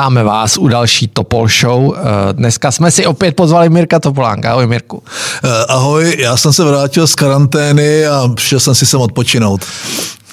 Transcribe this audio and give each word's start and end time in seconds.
Vítáme 0.00 0.24
vás 0.24 0.58
u 0.58 0.68
další 0.68 1.08
Topol 1.08 1.48
Show. 1.48 1.94
Eh, 1.96 2.02
dneska 2.32 2.70
jsme 2.70 2.90
si 2.90 3.06
opět 3.06 3.36
pozvali 3.36 3.68
Mirka 3.68 4.00
Topolánka. 4.00 4.50
Ahoj 4.50 4.66
Mirku. 4.66 5.02
Eh, 5.44 5.48
ahoj, 5.68 6.16
já 6.18 6.36
jsem 6.36 6.52
se 6.52 6.64
vrátil 6.64 7.06
z 7.06 7.14
karantény 7.14 8.06
a 8.06 8.30
šel 8.38 8.60
jsem 8.60 8.74
si 8.74 8.86
sem 8.86 9.00
odpočinout. 9.00 9.64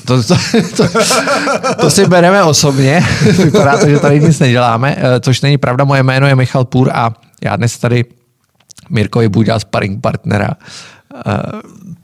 To, 0.06 0.24
to, 0.24 0.36
to, 0.78 0.84
to 1.82 1.90
si 1.90 2.06
bereme 2.06 2.44
osobně. 2.44 3.06
Vypadá 3.44 3.78
to, 3.78 3.90
že 3.90 4.00
tady 4.00 4.20
nic 4.20 4.40
neděláme, 4.40 4.96
eh, 4.98 5.20
což 5.20 5.42
není 5.42 5.58
pravda. 5.58 5.84
Moje 5.84 6.04
jméno 6.04 6.28
je 6.28 6.36
Michal 6.36 6.66
Půr 6.66 6.92
a 6.94 7.14
já 7.44 7.56
dnes 7.56 7.78
tady 7.78 8.06
Mirkovi 8.90 9.30
budu 9.30 9.44
dělat 9.44 9.60
sparring 9.60 10.02
partnera. 10.02 10.50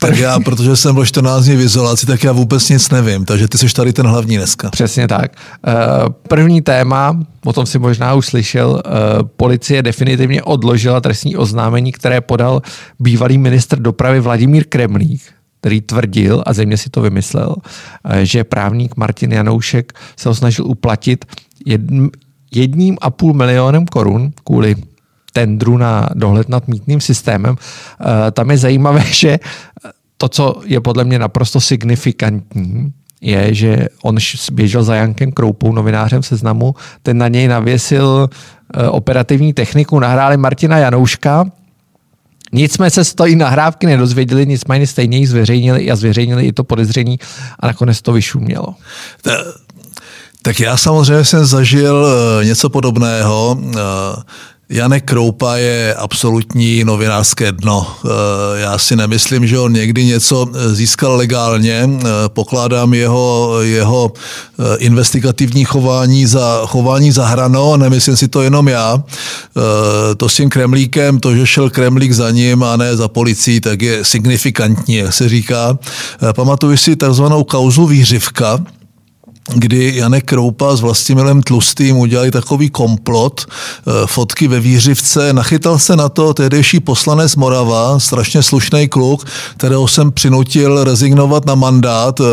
Tak 0.06 0.18
já, 0.18 0.40
protože 0.44 0.76
jsem 0.76 0.94
byl 0.94 1.06
14 1.06 1.44
dní 1.44 1.56
v 1.56 1.60
izolaci, 1.60 2.06
tak 2.06 2.24
já 2.24 2.32
vůbec 2.32 2.68
nic 2.68 2.90
nevím, 2.90 3.24
takže 3.24 3.48
ty 3.48 3.58
jsi 3.58 3.72
tady 3.72 3.92
ten 3.92 4.06
hlavní 4.06 4.36
dneska. 4.36 4.70
Přesně 4.70 5.08
tak. 5.08 5.32
Eh, 5.66 5.72
první 6.28 6.62
téma, 6.62 7.20
o 7.44 7.52
tom 7.52 7.66
si 7.66 7.78
možná 7.78 8.14
už 8.14 8.26
slyšel, 8.26 8.82
eh, 8.84 8.90
policie 9.36 9.82
definitivně 9.82 10.42
odložila 10.42 11.00
trestní 11.00 11.36
oznámení, 11.36 11.92
které 11.92 12.20
podal 12.20 12.62
bývalý 13.00 13.38
ministr 13.38 13.78
dopravy 13.78 14.20
Vladimír 14.20 14.64
Kremlík, 14.68 15.22
který 15.60 15.80
tvrdil, 15.80 16.42
a 16.46 16.52
země 16.52 16.76
si 16.76 16.90
to 16.90 17.00
vymyslel, 17.00 17.54
eh, 18.04 18.26
že 18.26 18.44
právník 18.44 18.96
Martin 18.96 19.32
Janoušek 19.32 19.92
se 20.16 20.28
ho 20.28 20.34
snažil 20.34 20.66
uplatit 20.66 21.24
jedním 22.52 22.96
a 23.00 23.10
půl 23.10 23.32
milionem 23.32 23.86
korun 23.86 24.30
kvůli 24.44 24.74
tendru 25.32 25.78
na 25.78 26.08
dohled 26.14 26.48
nad 26.48 26.68
mítným 26.68 27.00
systémem. 27.00 27.56
Tam 28.32 28.50
je 28.50 28.58
zajímavé, 28.58 29.04
že 29.12 29.38
to, 30.16 30.28
co 30.28 30.60
je 30.64 30.80
podle 30.80 31.04
mě 31.04 31.18
naprosto 31.18 31.60
signifikantní, 31.60 32.92
je, 33.20 33.54
že 33.54 33.88
on 34.02 34.16
běžel 34.52 34.84
za 34.84 34.94
Jankem 34.94 35.32
Kroupou, 35.32 35.72
novinářem 35.72 36.22
seznamu, 36.22 36.74
ten 37.02 37.18
na 37.18 37.28
něj 37.28 37.48
navěsil 37.48 38.28
eh, 38.74 38.88
operativní 38.88 39.52
techniku, 39.52 39.98
nahráli 39.98 40.36
Martina 40.36 40.78
Janouška, 40.78 41.44
Nicméně 42.52 42.90
se 42.90 43.04
z 43.04 43.14
toho 43.14 43.28
nahrávky 43.36 43.86
nedozvěděli, 43.86 44.46
nicméně 44.46 44.86
stejně 44.86 45.18
ji 45.18 45.26
zveřejnili 45.26 45.90
a 45.90 45.96
zveřejnili 45.96 46.46
i 46.46 46.52
to 46.52 46.64
podezření 46.64 47.18
a 47.60 47.66
nakonec 47.66 48.02
to 48.02 48.12
vyšumělo. 48.12 48.74
Tak 50.42 50.60
já 50.60 50.76
samozřejmě 50.76 51.24
jsem 51.24 51.44
zažil 51.44 52.06
eh, 52.06 52.44
něco 52.44 52.70
podobného. 52.70 53.58
Janek 54.74 55.04
Kroupa 55.04 55.56
je 55.56 55.94
absolutní 55.94 56.84
novinářské 56.84 57.52
dno. 57.52 57.86
Eh, 58.04 58.08
já 58.60 58.78
si 58.78 58.96
nemyslím, 58.96 59.46
že 59.46 59.58
on 59.58 59.72
někdy 59.72 60.04
něco 60.04 60.46
získal 60.72 61.16
legálně. 61.16 61.88
Eh, 61.88 62.08
pokládám 62.28 62.94
jeho, 62.94 63.58
jeho 63.60 64.12
eh, 64.12 64.76
investigativní 64.78 65.64
chování 65.64 66.26
za 66.26 66.62
chování 66.66 67.12
za 67.12 67.26
hrano, 67.26 67.76
nemyslím 67.76 68.16
si 68.16 68.28
to 68.28 68.42
jenom 68.42 68.68
já. 68.68 69.02
To 70.16 70.28
s 70.28 70.34
tím 70.34 70.50
Kremlíkem, 70.50 71.20
to, 71.20 71.34
že 71.34 71.46
šel 71.46 71.70
Kremlík 71.70 72.12
za 72.12 72.30
ním 72.30 72.62
a 72.62 72.76
ne 72.76 72.96
za 72.96 73.08
policií, 73.08 73.60
tak 73.60 73.82
je 73.82 74.04
signifikantní, 74.04 74.96
jak 74.96 75.14
se 75.14 75.28
říká. 75.28 75.78
Pamatuju 76.36 76.76
si 76.76 76.96
takzvanou 76.96 77.44
kauzu 77.44 77.86
výřivka, 77.86 78.58
kdy 79.52 79.92
Janek 79.96 80.24
Kroupa 80.24 80.76
s 80.76 80.80
Vlastimilem 80.80 81.42
Tlustým 81.42 81.96
udělali 81.96 82.30
takový 82.30 82.70
komplot, 82.70 83.44
eh, 83.46 83.92
fotky 84.06 84.48
ve 84.48 84.60
Výřivce. 84.60 85.32
Nachytal 85.32 85.78
se 85.78 85.96
na 85.96 86.08
to 86.08 86.34
tehdejší 86.34 86.80
poslanec 86.80 87.36
Morava, 87.36 88.00
strašně 88.00 88.42
slušný 88.42 88.88
kluk, 88.88 89.24
kterého 89.56 89.88
jsem 89.88 90.12
přinutil 90.12 90.84
rezignovat 90.84 91.46
na 91.46 91.54
mandát. 91.54 92.20
Eh, 92.20 92.24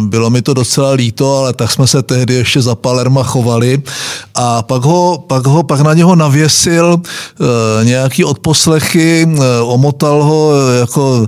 bylo 0.00 0.30
mi 0.30 0.42
to 0.42 0.54
docela 0.54 0.90
líto, 0.90 1.36
ale 1.36 1.52
tak 1.52 1.72
jsme 1.72 1.86
se 1.86 2.02
tehdy 2.02 2.34
ještě 2.34 2.62
za 2.62 2.74
Palerma 2.74 3.22
chovali. 3.22 3.82
A 4.34 4.62
pak 4.62 4.82
ho, 4.82 5.24
pak 5.28 5.46
ho, 5.46 5.62
pak 5.62 5.80
na 5.80 5.94
něho 5.94 6.16
navěsil 6.16 7.00
eh, 7.00 7.84
nějaký 7.84 8.24
odposlechy, 8.24 9.28
omotal 9.62 10.22
ho 10.22 10.52
jako 10.80 11.26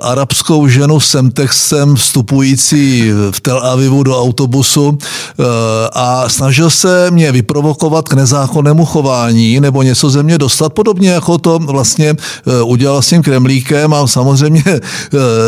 arabskou 0.00 0.68
ženu 0.68 1.00
Semtexem 1.00 1.94
vstupující 1.94 3.10
v 3.30 3.40
Tel 3.40 3.58
Avivu 3.58 4.02
do 4.02 4.20
autobusu 4.20 4.59
autobusu 4.60 4.98
eh, 5.00 5.44
a 5.92 6.28
snažil 6.28 6.70
se 6.70 7.10
mě 7.10 7.32
vyprovokovat 7.32 8.08
k 8.08 8.12
nezákonnému 8.12 8.84
chování 8.84 9.60
nebo 9.60 9.82
něco 9.82 10.10
ze 10.10 10.22
mě 10.22 10.38
dostat, 10.38 10.72
podobně 10.72 11.10
jako 11.10 11.38
to 11.38 11.58
vlastně 11.58 12.14
eh, 12.14 12.62
udělal 12.62 13.02
s 13.02 13.08
tím 13.08 13.22
Kremlíkem 13.22 13.94
a 13.94 14.06
samozřejmě 14.06 14.64
eh, 14.66 14.80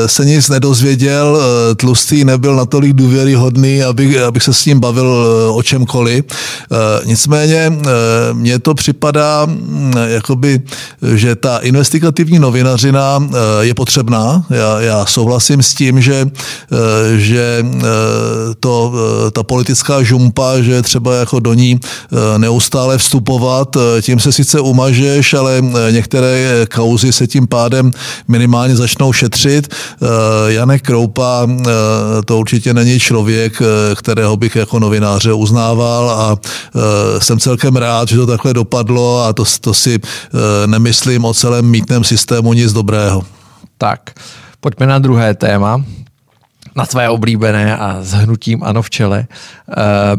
se 0.09 0.25
nic 0.25 0.49
nedozvěděl, 0.49 1.39
tlustý 1.77 2.25
nebyl 2.25 2.57
natolik 2.57 2.93
důvěryhodný, 2.93 3.83
abych, 3.83 4.19
abych 4.19 4.43
se 4.43 4.55
s 4.55 4.67
ním 4.67 4.81
bavil 4.81 5.07
o 5.55 5.63
čemkoliv. 5.63 6.25
Nicméně 7.05 7.73
mně 8.33 8.59
to 8.59 8.75
připadá, 8.75 9.47
hm, 9.47 9.93
jakoby, 10.07 10.61
že 11.15 11.35
ta 11.37 11.59
investigativní 11.59 12.39
novinařina 12.39 13.29
je 13.61 13.75
potřebná. 13.75 14.45
Já, 14.51 14.81
já 14.81 15.07
souhlasím 15.07 15.63
s 15.63 15.75
tím, 15.75 16.01
že, 16.01 16.27
že 17.17 17.65
to 18.61 18.93
ta 19.33 19.43
politická 19.43 20.03
žumpa, 20.03 20.61
že 20.61 20.83
třeba 20.83 21.15
jako 21.15 21.41
do 21.41 21.55
ní 21.55 21.81
eh, 21.83 22.39
neustále 22.39 22.99
vstupovat, 22.99 23.77
eh, 23.77 24.03
tím 24.03 24.21
se 24.21 24.33
sice 24.33 24.61
umažeš, 24.61 25.35
ale 25.35 25.63
některé 25.91 26.67
kauzy 26.75 27.13
se 27.13 27.27
tím 27.27 27.47
pádem 27.47 27.91
minimálně 28.29 28.77
začnou 28.77 29.13
šetřit. 29.13 29.75
Janek 30.47 30.83
Kroupa 30.83 31.49
to 32.25 32.39
určitě 32.39 32.75
není 32.75 33.01
člověk, 33.01 33.63
kterého 33.97 34.37
bych 34.37 34.57
jako 34.57 34.79
novináře 34.79 35.33
uznával 35.33 36.11
a 36.11 36.39
jsem 37.19 37.39
celkem 37.39 37.77
rád, 37.77 38.09
že 38.09 38.17
to 38.17 38.27
takhle 38.27 38.55
dopadlo 38.55 39.25
a 39.25 39.33
to, 39.33 39.45
to 39.61 39.75
si 39.75 39.99
nemyslím 40.67 41.25
o 41.25 41.35
celém 41.35 41.67
mítném 41.67 42.05
systému 42.05 42.53
nic 42.53 42.73
dobrého. 42.73 43.23
Tak, 43.79 44.01
pojďme 44.61 44.87
na 44.87 44.99
druhé 44.99 45.35
téma 45.35 45.85
na 46.77 46.87
tvé 46.87 47.09
oblíbené 47.09 47.77
a 47.77 47.99
s 48.03 48.13
hnutím 48.13 48.63
ano 48.63 48.83
v 48.83 48.91
čele. 48.91 49.27
Uh, 49.69 49.75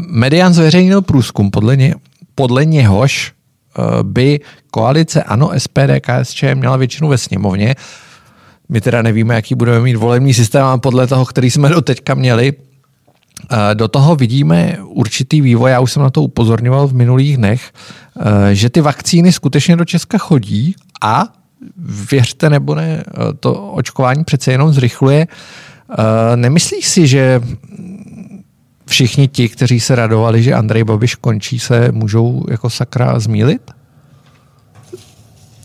Median 0.06 0.54
zveřejnil 0.54 1.02
průzkum, 1.02 1.50
podle, 1.50 1.76
ně, 1.76 1.94
podle 2.34 2.64
něhož 2.64 3.32
uh, 3.78 4.02
by 4.02 4.40
koalice 4.70 5.22
ANO, 5.22 5.50
SPD, 5.58 6.00
KSČ 6.00 6.44
měla 6.54 6.76
většinu 6.76 7.08
ve 7.08 7.18
sněmovně. 7.18 7.74
My 8.68 8.80
teda 8.80 9.02
nevíme, 9.02 9.34
jaký 9.34 9.54
budeme 9.54 9.80
mít 9.80 9.96
volební 9.96 10.34
systém, 10.34 10.64
a 10.64 10.78
podle 10.78 11.06
toho, 11.06 11.24
který 11.24 11.50
jsme 11.50 11.68
do 11.68 11.80
teďka 11.80 12.14
měli. 12.14 12.52
Uh, 12.52 13.58
do 13.74 13.88
toho 13.88 14.16
vidíme 14.16 14.78
určitý 14.84 15.40
vývoj, 15.40 15.70
já 15.70 15.80
už 15.80 15.92
jsem 15.92 16.02
na 16.02 16.10
to 16.10 16.22
upozorňoval 16.22 16.86
v 16.86 16.94
minulých 16.94 17.36
dnech, 17.36 17.72
že 18.52 18.70
ty 18.70 18.80
vakcíny 18.80 19.32
skutečně 19.32 19.76
do 19.76 19.84
Česka 19.84 20.18
chodí 20.18 20.74
a 21.02 21.32
věřte 22.10 22.50
nebo 22.50 22.74
ne, 22.74 23.04
to 23.40 23.72
očkování 23.72 24.24
přece 24.24 24.52
jenom 24.52 24.72
zrychluje 24.72 25.26
Eh, 25.26 25.73
nemyslíš 26.36 26.88
si, 26.88 27.06
že 27.06 27.40
všichni 28.86 29.28
ti, 29.28 29.48
kteří 29.48 29.80
se 29.80 29.94
radovali, 29.94 30.42
že 30.42 30.54
Andrej 30.54 30.84
Babiš 30.84 31.14
končí, 31.14 31.58
se 31.58 31.92
můžou 31.92 32.44
jako 32.50 32.70
sakra 32.70 33.18
zmílit? 33.18 33.62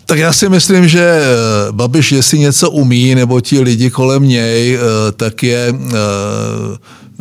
Tak 0.05 0.19
já 0.19 0.33
si 0.33 0.49
myslím, 0.49 0.87
že 0.87 1.21
eh, 1.21 1.71
Babiš, 1.71 2.11
jestli 2.11 2.39
něco 2.39 2.71
umí, 2.71 3.15
nebo 3.15 3.41
ti 3.41 3.59
lidi 3.59 3.89
kolem 3.89 4.23
něj, 4.23 4.75
eh, 4.75 5.11
tak 5.11 5.43
je 5.43 5.73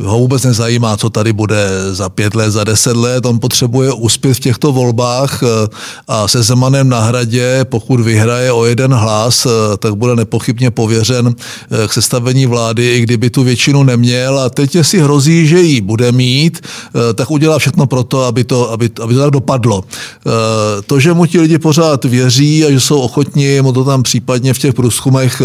ho 0.04 0.19
vůbec 0.19 0.44
nezajímá, 0.44 0.97
co 0.97 1.10
tady 1.10 1.32
bude 1.32 1.69
za 1.91 2.09
pět 2.09 2.34
let, 2.34 2.50
za 2.50 2.64
deset 2.64 2.97
let. 2.97 3.26
On 3.26 3.38
potřebuje 3.38 3.92
uspět 3.92 4.34
v 4.34 4.41
těchto 4.41 4.72
volbách 4.72 5.42
eh, 5.42 5.47
a 6.09 6.28
se 6.28 6.42
Zemanem 6.42 6.88
na 6.88 7.00
hradě, 7.00 7.60
pokud 7.64 8.00
vyhraje 8.00 8.53
o 8.53 8.64
jeden 8.64 8.94
hlas, 8.94 9.47
eh, 9.47 9.76
tak 9.76 9.94
bude 9.94 10.16
nepochybně 10.16 10.70
pověřen 10.70 11.34
eh, 11.70 11.88
k 11.88 11.92
sestavení 11.92 12.47
vlády, 12.47 12.94
i 12.94 13.00
kdyby 13.00 13.31
tu 13.31 13.42
většinu 13.42 13.82
neměl. 13.82 14.38
A 14.38 14.50
teď, 14.50 14.76
si 14.82 14.98
hrozí, 15.00 15.47
že 15.47 15.60
ji 15.60 15.80
bude 15.80 16.12
mít, 16.12 16.60
tak 17.15 17.30
udělá 17.30 17.59
všechno 17.59 17.86
pro 17.86 18.04
to, 18.04 18.24
aby 18.24 18.45
to, 18.45 18.71
aby, 18.71 18.91
aby 19.03 19.15
to 19.15 19.21
tak 19.21 19.30
dopadlo. 19.30 19.84
To, 20.86 21.00
že 21.00 21.12
mu 21.12 21.27
ti 21.27 21.41
lidi 21.41 21.59
pořád 21.59 22.04
věří 22.04 22.65
a 22.65 22.71
že 22.71 22.80
jsou 22.80 23.00
ochotní 23.00 23.60
mu 23.60 23.72
to 23.72 23.84
tam 23.84 24.03
případně 24.03 24.54
v 24.54 24.59
těch 24.59 24.74
průzkumech 24.74 25.42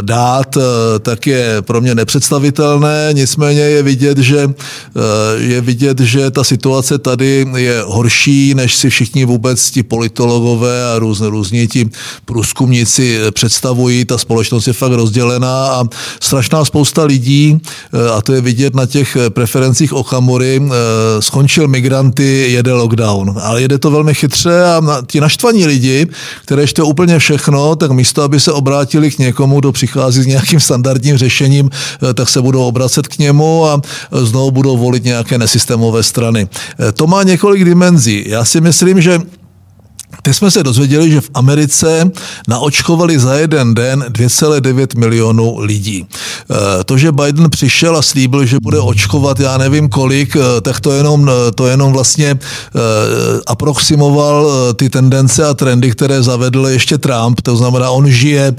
dát, 0.00 0.58
tak 1.00 1.26
je 1.26 1.62
pro 1.62 1.80
mě 1.80 1.94
nepředstavitelné. 1.94 3.08
Nicméně 3.12 3.61
je 3.70 3.82
vidět, 3.82 4.18
že, 4.18 4.38
eh, 4.40 5.00
je 5.36 5.60
vidět, 5.60 6.00
že 6.00 6.30
ta 6.30 6.44
situace 6.44 6.98
tady 6.98 7.46
je 7.56 7.82
horší, 7.86 8.54
než 8.54 8.76
si 8.76 8.90
všichni 8.90 9.24
vůbec 9.24 9.70
ti 9.70 9.82
politologové 9.82 10.92
a 10.92 10.98
různě, 10.98 11.28
různí 11.28 11.68
ti 11.68 11.90
průzkumníci 12.24 13.18
představují. 13.30 14.04
Ta 14.04 14.18
společnost 14.18 14.66
je 14.66 14.72
fakt 14.72 14.92
rozdělená 14.92 15.66
a 15.66 15.84
strašná 16.20 16.64
spousta 16.64 17.04
lidí, 17.04 17.60
eh, 17.92 18.10
a 18.10 18.20
to 18.20 18.32
je 18.32 18.40
vidět 18.40 18.74
na 18.74 18.86
těch 18.86 19.16
preferencích 19.28 19.92
Okamury, 19.92 20.62
eh, 20.62 21.22
skončil 21.22 21.68
migranty, 21.68 22.52
jede 22.52 22.72
lockdown. 22.72 23.34
Ale 23.42 23.62
jede 23.62 23.78
to 23.78 23.90
velmi 23.90 24.14
chytře 24.14 24.64
a 24.64 25.02
ti 25.06 25.20
naštvaní 25.20 25.66
lidi, 25.66 26.06
které 26.44 26.62
ještě 26.62 26.82
úplně 26.82 27.18
všechno, 27.18 27.76
tak 27.76 27.90
místo, 27.90 28.22
aby 28.22 28.40
se 28.40 28.52
obrátili 28.52 29.10
k 29.10 29.18
někomu, 29.18 29.60
kdo 29.60 29.72
přichází 29.72 30.22
s 30.22 30.26
nějakým 30.26 30.60
standardním 30.60 31.16
řešením, 31.16 31.70
tak 32.14 32.28
se 32.28 32.40
budou 32.40 32.64
obracet 32.64 33.08
k 33.08 33.18
němu 33.18 33.51
a 33.66 33.80
znovu 34.12 34.50
budou 34.50 34.76
volit 34.76 35.04
nějaké 35.04 35.38
nesystémové 35.38 36.02
strany. 36.02 36.48
To 36.94 37.06
má 37.06 37.22
několik 37.22 37.64
dimenzí. 37.64 38.24
Já 38.26 38.44
si 38.44 38.60
myslím, 38.60 39.00
že 39.00 39.18
Teď 40.22 40.36
jsme 40.36 40.50
se 40.50 40.62
dozvěděli, 40.62 41.10
že 41.10 41.20
v 41.20 41.30
Americe 41.34 42.10
naočkovali 42.48 43.18
za 43.18 43.34
jeden 43.34 43.74
den 43.74 44.04
2,9 44.08 44.98
milionů 44.98 45.58
lidí. 45.58 46.06
Eh, 46.50 46.84
to, 46.84 46.98
že 46.98 47.12
Biden 47.12 47.50
přišel 47.50 47.96
a 47.96 48.02
slíbil, 48.02 48.46
že 48.46 48.56
bude 48.62 48.80
očkovat 48.80 49.40
já 49.40 49.58
nevím 49.58 49.88
kolik, 49.88 50.36
eh, 50.36 50.60
tak 50.60 50.80
to 50.80 50.92
jenom, 50.92 51.28
eh, 51.28 51.52
to 51.52 51.66
jenom 51.66 51.92
vlastně 51.92 52.38
aproximoval 53.46 54.52
ty 54.76 54.90
tendence 54.90 55.44
a 55.44 55.54
trendy, 55.54 55.90
které 55.90 56.22
zavedl 56.22 56.66
ještě 56.66 56.98
Trump. 56.98 57.40
To 57.40 57.56
znamená, 57.56 57.90
on 57.90 58.10
žije 58.10 58.54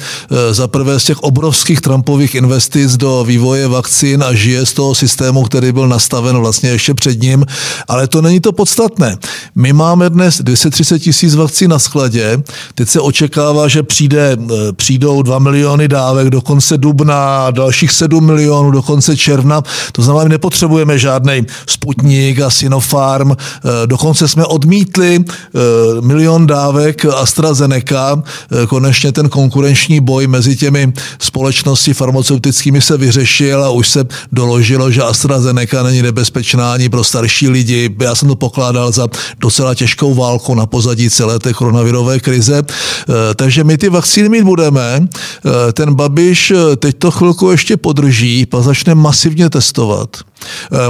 za 0.52 0.68
prvé 0.68 1.00
z 1.00 1.04
těch 1.04 1.20
obrovských 1.20 1.82
Trumpových 1.82 2.36
investic 2.36 2.98
do 2.98 3.24
vývoje 3.28 3.68
vakcín 3.68 4.24
a 4.24 4.34
žije 4.34 4.66
z 4.66 4.74
toho 4.74 4.96
systému, 4.96 5.44
který 5.44 5.72
byl 5.72 5.88
nastaven 5.88 6.38
vlastně 6.38 6.70
ještě 6.70 6.94
před 6.94 7.22
ním. 7.22 7.46
Ale 7.88 8.08
to 8.08 8.22
není 8.22 8.40
to 8.40 8.52
podstatné. 8.52 9.18
My 9.56 9.74
máme 9.74 10.10
dnes 10.10 10.42
230 10.42 11.00
tisíc 11.00 11.36
vakcín 11.44 11.70
na 11.70 11.80
skladě. 11.80 12.44
Teď 12.76 12.90
se 12.90 13.00
očekává, 13.00 13.68
že 13.68 13.84
přijde, 13.84 14.38
eh, 14.38 14.74
přijdou 14.74 15.22
2 15.22 15.40
miliony 15.40 15.88
dávek 15.88 16.30
do 16.30 16.42
konce 16.42 16.78
dubna, 16.78 17.52
dalších 17.52 17.92
7 17.92 18.26
milionů 18.26 18.72
do 18.72 18.82
konce 18.82 19.18
června. 19.18 19.62
To 19.92 20.02
znamená, 20.02 20.24
my 20.24 20.30
nepotřebujeme 20.30 21.00
žádný 21.00 21.46
Sputnik 21.68 22.40
a 22.40 22.50
Sinopharm. 22.50 23.32
Eh, 23.32 23.88
dokonce 23.88 24.28
jsme 24.28 24.46
odmítli 24.46 25.20
eh, 25.20 25.60
milion 26.02 26.48
dávek 26.48 27.06
AstraZeneca. 27.06 28.24
Konečně 28.68 29.12
ten 29.12 29.30
konkurenční 29.30 30.00
boj 30.00 30.28
mezi 30.28 30.56
těmi 30.56 30.94
společnosti 31.20 31.94
farmaceutickými 31.94 32.82
se 32.82 32.98
vyřešil 32.98 33.64
a 33.64 33.70
už 33.70 33.90
se 33.90 34.06
doložilo, 34.32 34.92
že 34.92 35.04
AstraZeneca 35.04 35.84
není 35.84 36.02
nebezpečná 36.02 36.74
ani 36.74 36.90
pro 36.90 37.04
starší 37.04 37.50
lidi. 37.50 37.96
Já 38.00 38.16
jsem 38.16 38.28
to 38.28 38.36
pokládal 38.36 38.92
za 38.92 39.08
docela 39.40 39.76
těžkou 39.76 40.14
válku 40.14 40.56
na 40.56 40.66
pozadí 40.66 41.10
celé 41.10 41.33
té 41.40 41.54
koronavirové 41.54 42.20
krize. 42.20 42.64
Eh, 42.64 43.14
takže 43.36 43.64
my 43.64 43.78
ty 43.78 43.90
vakcíny 43.90 44.30
mít 44.30 44.44
budeme. 44.44 44.82
Eh, 45.00 45.74
ten 45.74 45.94
Babiš 45.94 46.52
eh, 46.52 46.76
teď 46.76 46.98
to 46.98 47.12
chvilku 47.12 47.52
ještě 47.52 47.78
podrží, 47.78 48.46
pak 48.46 48.64
začne 48.64 48.96
masivně 48.96 49.50
testovat 49.50 50.18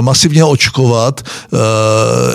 masivně 0.00 0.44
očkovat. 0.44 1.20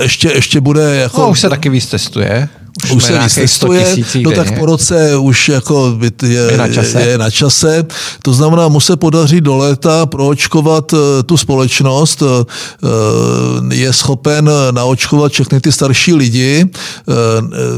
Ještě, 0.02 0.32
ještě 0.36 0.62
bude 0.62 0.96
jako... 0.96 1.22
No, 1.22 1.30
už 1.30 1.40
se 1.40 1.50
taky 1.50 1.70
víc 1.70 1.86
testuje 1.86 2.50
už, 2.84 2.92
už 2.92 3.04
se 3.04 3.20
vystestuje, 3.20 3.96
no 4.24 4.32
tak 4.32 4.60
po 4.60 4.66
roce 4.66 5.18
už 5.18 5.50
jako 5.50 5.98
je, 6.24 6.30
je, 6.30 6.58
na 6.58 6.68
čase. 6.68 7.02
je 7.02 7.18
na 7.18 7.30
čase. 7.30 7.86
To 8.22 8.34
znamená, 8.34 8.68
mu 8.68 8.80
se 8.80 8.96
podaří 8.96 9.42
do 9.42 9.58
léta 9.58 10.06
proočkovat 10.06 10.94
eh, 10.94 11.24
tu 11.24 11.38
společnost, 11.38 12.24
eh, 12.24 13.76
je 13.76 13.94
schopen 13.94 14.50
naočkovat 14.72 15.32
všechny 15.32 15.62
ty 15.62 15.72
starší 15.72 16.14
lidi. 16.14 16.66
Eh, 16.66 17.14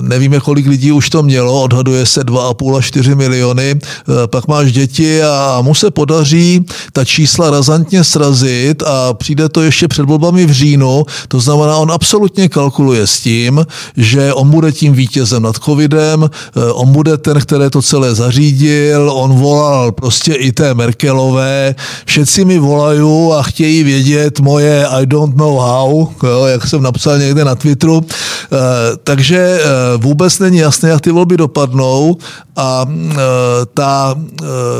nevíme, 0.02 0.40
kolik 0.40 0.68
lidí 0.68 0.92
už 0.92 1.10
to 1.10 1.24
mělo, 1.24 1.64
odhaduje 1.64 2.06
se 2.06 2.24
2,5 2.24 2.78
až 2.78 2.86
4 2.86 3.16
miliony. 3.16 3.80
Pak 4.26 4.48
máš 4.48 4.72
děti 4.72 5.24
a 5.24 5.60
mu 5.62 5.76
se 5.76 5.92
podaří 5.92 6.66
ta 6.94 7.06
čísla 7.06 7.50
razantně 7.50 8.04
srazit 8.04 8.84
a 8.84 9.14
přijde 9.14 9.50
to 9.50 9.62
ještě 9.62 9.88
před 9.88 10.06
volbami 10.06 10.46
v 10.46 10.52
říjnu. 10.52 11.06
To 11.28 11.40
znamená, 11.40 11.78
on 11.78 11.92
absolutně 11.92 12.50
kalkuluje 12.50 13.08
s 13.08 13.20
tím, 13.20 13.66
že 13.98 14.34
on 14.34 14.50
bude 14.50 14.72
tím 14.82 14.94
vítězem 14.94 15.44
nad 15.44 15.56
covidem, 15.62 16.26
eh, 16.26 16.72
on 16.74 16.92
bude 16.92 17.18
ten, 17.18 17.38
který 17.42 17.70
to 17.70 17.82
celé 17.82 18.16
zařídil, 18.16 19.12
on 19.14 19.38
volal 19.38 19.92
prostě 19.92 20.34
i 20.34 20.52
té 20.52 20.74
Merkelové, 20.74 21.76
všetci 22.06 22.46
mi 22.46 22.58
volají 22.60 23.30
a 23.38 23.42
chtějí 23.44 23.84
vědět 23.84 24.40
moje 24.40 24.88
I 24.88 25.06
don't 25.06 25.38
know 25.38 25.58
how, 25.58 26.08
jo, 26.24 26.46
jak 26.46 26.68
jsem 26.68 26.82
napsal 26.82 27.20
někde 27.20 27.46
na 27.46 27.56
Twitteru, 27.56 28.02
eh, 28.02 28.58
takže 29.04 29.38
eh, 29.38 29.98
vůbec 29.98 30.40
není 30.40 30.58
jasné, 30.58 30.90
jak 30.90 31.02
ty 31.02 31.12
volby 31.12 31.38
dopadnou. 31.38 32.18
A 32.56 32.86
ta 33.74 34.16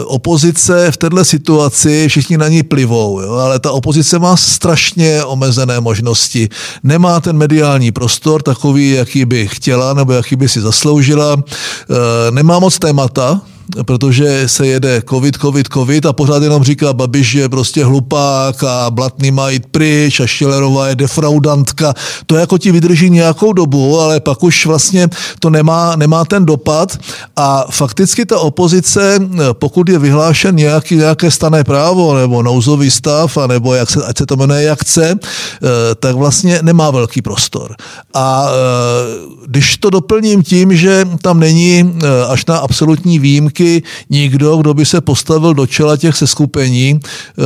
opozice 0.06 0.92
v 0.92 0.98
této 0.98 1.26
situaci, 1.26 2.06
všichni 2.08 2.38
na 2.38 2.48
ní 2.48 2.64
plivou, 2.64 3.22
jo, 3.22 3.34
ale 3.34 3.60
ta 3.60 3.72
opozice 3.72 4.20
má 4.20 4.38
strašně 4.38 5.24
omezené 5.24 5.80
možnosti. 5.80 6.50
Nemá 6.84 7.20
ten 7.20 7.38
mediální 7.38 7.92
prostor 7.92 8.44
takový, 8.44 8.92
jaký 8.92 9.26
by 9.26 9.48
chtěla, 9.48 9.91
nebo 9.94 10.14
jaký 10.14 10.36
by 10.36 10.50
si 10.50 10.62
zasloužila. 10.62 11.38
Eh, 11.38 12.32
nemá 12.32 12.60
moc 12.60 12.80
témata, 12.80 13.42
protože 13.86 14.50
se 14.50 14.68
jede 14.68 15.02
covid, 15.10 15.38
covid, 15.38 15.68
covid 15.74 16.06
a 16.06 16.14
pořád 16.14 16.44
jenom 16.44 16.64
říká 16.64 16.94
Babiš 16.94 17.34
je 17.34 17.50
prostě 17.50 17.86
hlupák 17.86 18.64
a 18.64 18.92
Blatný 18.92 19.32
má 19.32 19.50
jít 19.50 19.66
pryč 19.72 20.20
a 20.20 20.28
Šilerová 20.28 20.88
je 20.88 20.96
defraudantka. 20.96 21.94
To 22.26 22.36
jako 22.36 22.58
ti 22.58 22.72
vydrží 22.72 23.10
nějakou 23.10 23.54
dobu, 23.54 24.00
ale 24.00 24.20
pak 24.20 24.44
už 24.44 24.66
vlastně 24.66 25.08
to 25.40 25.50
nemá, 25.50 25.96
nemá 25.96 26.26
ten 26.26 26.46
dopad 26.46 26.98
a 27.36 27.66
fakticky 27.70 28.26
ta 28.26 28.40
opozice, 28.40 29.20
pokud 29.54 29.90
je 29.90 30.00
vyhlášen 30.00 30.56
nějaký, 30.56 30.96
nějaké 30.96 31.32
stané 31.32 31.64
právo 31.64 32.16
nebo 32.16 32.44
nouzový 32.44 32.92
stav, 32.92 33.38
a 33.38 33.48
nebo 33.48 33.74
jak 33.74 33.90
se, 33.90 34.06
ať 34.06 34.18
se 34.18 34.26
to 34.26 34.36
jmenuje 34.36 34.64
jak 34.64 34.82
chce, 34.82 35.10
eh, 35.12 35.68
tak 36.00 36.16
vlastně 36.16 36.60
nemá 36.62 36.92
velký 36.92 37.22
prostor. 37.22 37.76
A 38.14 38.48
eh, 38.48 39.42
když 39.48 39.78
to 39.78 39.90
doplním 39.90 40.44
tím, 40.44 40.76
že 40.76 41.06
tam 41.22 41.40
není 41.40 41.84
eh, 41.84 42.08
až 42.28 42.46
na 42.46 42.58
absolutní 42.58 43.20
výjimky 43.20 43.61
vždycky 43.62 43.84
nikdo, 44.10 44.58
kdo 44.58 44.74
by 44.74 44.86
se 44.86 45.02
postavil 45.02 45.54
do 45.54 45.68
čela 45.68 45.98
těch 45.98 46.18
seskupení, 46.18 47.00
eh, 47.00 47.44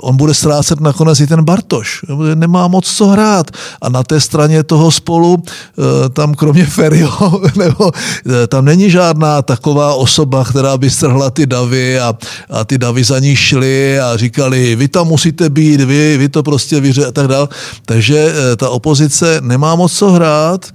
on 0.00 0.16
bude 0.16 0.34
ztrácet 0.34 0.80
nakonec 0.80 1.20
i 1.20 1.26
ten 1.26 1.44
Bartoš. 1.44 2.04
Nemá 2.34 2.68
moc 2.68 2.86
co 2.86 3.06
hrát. 3.06 3.50
A 3.82 3.88
na 3.88 4.02
té 4.02 4.20
straně 4.20 4.62
toho 4.62 4.90
spolu, 4.90 5.42
eh, 5.42 6.08
tam 6.08 6.34
kromě 6.34 6.66
Ferio, 6.66 7.10
nebo 7.56 7.90
eh, 7.92 8.46
tam 8.46 8.64
není 8.64 8.90
žádná 8.90 9.42
taková 9.42 9.94
osoba, 9.94 10.44
která 10.44 10.76
by 10.76 10.90
strhla 10.90 11.30
ty 11.30 11.46
davy 11.46 12.00
a, 12.00 12.14
a 12.50 12.64
ty 12.64 12.78
davy 12.78 13.04
za 13.04 13.18
ní 13.18 13.36
šly 13.36 14.00
a 14.00 14.16
říkali, 14.16 14.76
vy 14.76 14.88
tam 14.88 15.08
musíte 15.08 15.50
být, 15.50 15.80
vy, 15.80 16.16
vy 16.18 16.28
to 16.28 16.42
prostě 16.42 16.80
vyře 16.80 17.06
a 17.06 17.12
tak 17.12 17.28
dál. 17.28 17.48
Takže 17.86 18.32
ta 18.56 18.68
opozice 18.70 19.40
nemá 19.40 19.74
moc 19.74 19.92
co 19.92 20.10
hrát, 20.10 20.66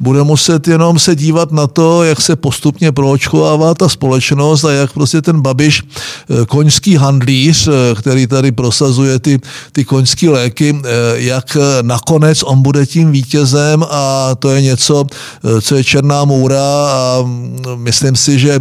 bude 0.00 0.22
muset 0.22 0.68
jenom 0.68 0.98
se 0.98 1.16
dívat 1.16 1.52
na 1.52 1.66
to, 1.66 2.04
jak 2.04 2.20
se 2.20 2.36
postupně 2.36 2.92
proočkovává 2.92 3.74
ta 3.74 3.88
společnost 3.88 4.37
zkušenost 4.38 4.64
a 4.64 4.72
jak 4.72 4.92
prostě 4.92 5.22
ten 5.22 5.40
Babiš, 5.40 5.82
eh, 5.82 6.46
koňský 6.46 6.96
handlíř, 6.96 7.68
eh, 7.68 7.94
který 7.94 8.26
tady 8.26 8.52
prosazuje 8.52 9.18
ty, 9.18 9.38
ty 9.72 9.84
koňské 9.84 10.30
léky, 10.30 10.74
eh, 10.84 10.88
jak 11.14 11.56
nakonec 11.82 12.42
on 12.42 12.62
bude 12.62 12.86
tím 12.86 13.12
vítězem 13.12 13.84
a 13.90 14.34
to 14.38 14.50
je 14.50 14.62
něco, 14.62 15.06
co 15.60 15.74
je 15.76 15.84
černá 15.84 16.24
můra 16.24 16.62
a 16.88 17.22
mm, 17.22 17.58
myslím 17.76 18.16
si, 18.16 18.38
že 18.38 18.60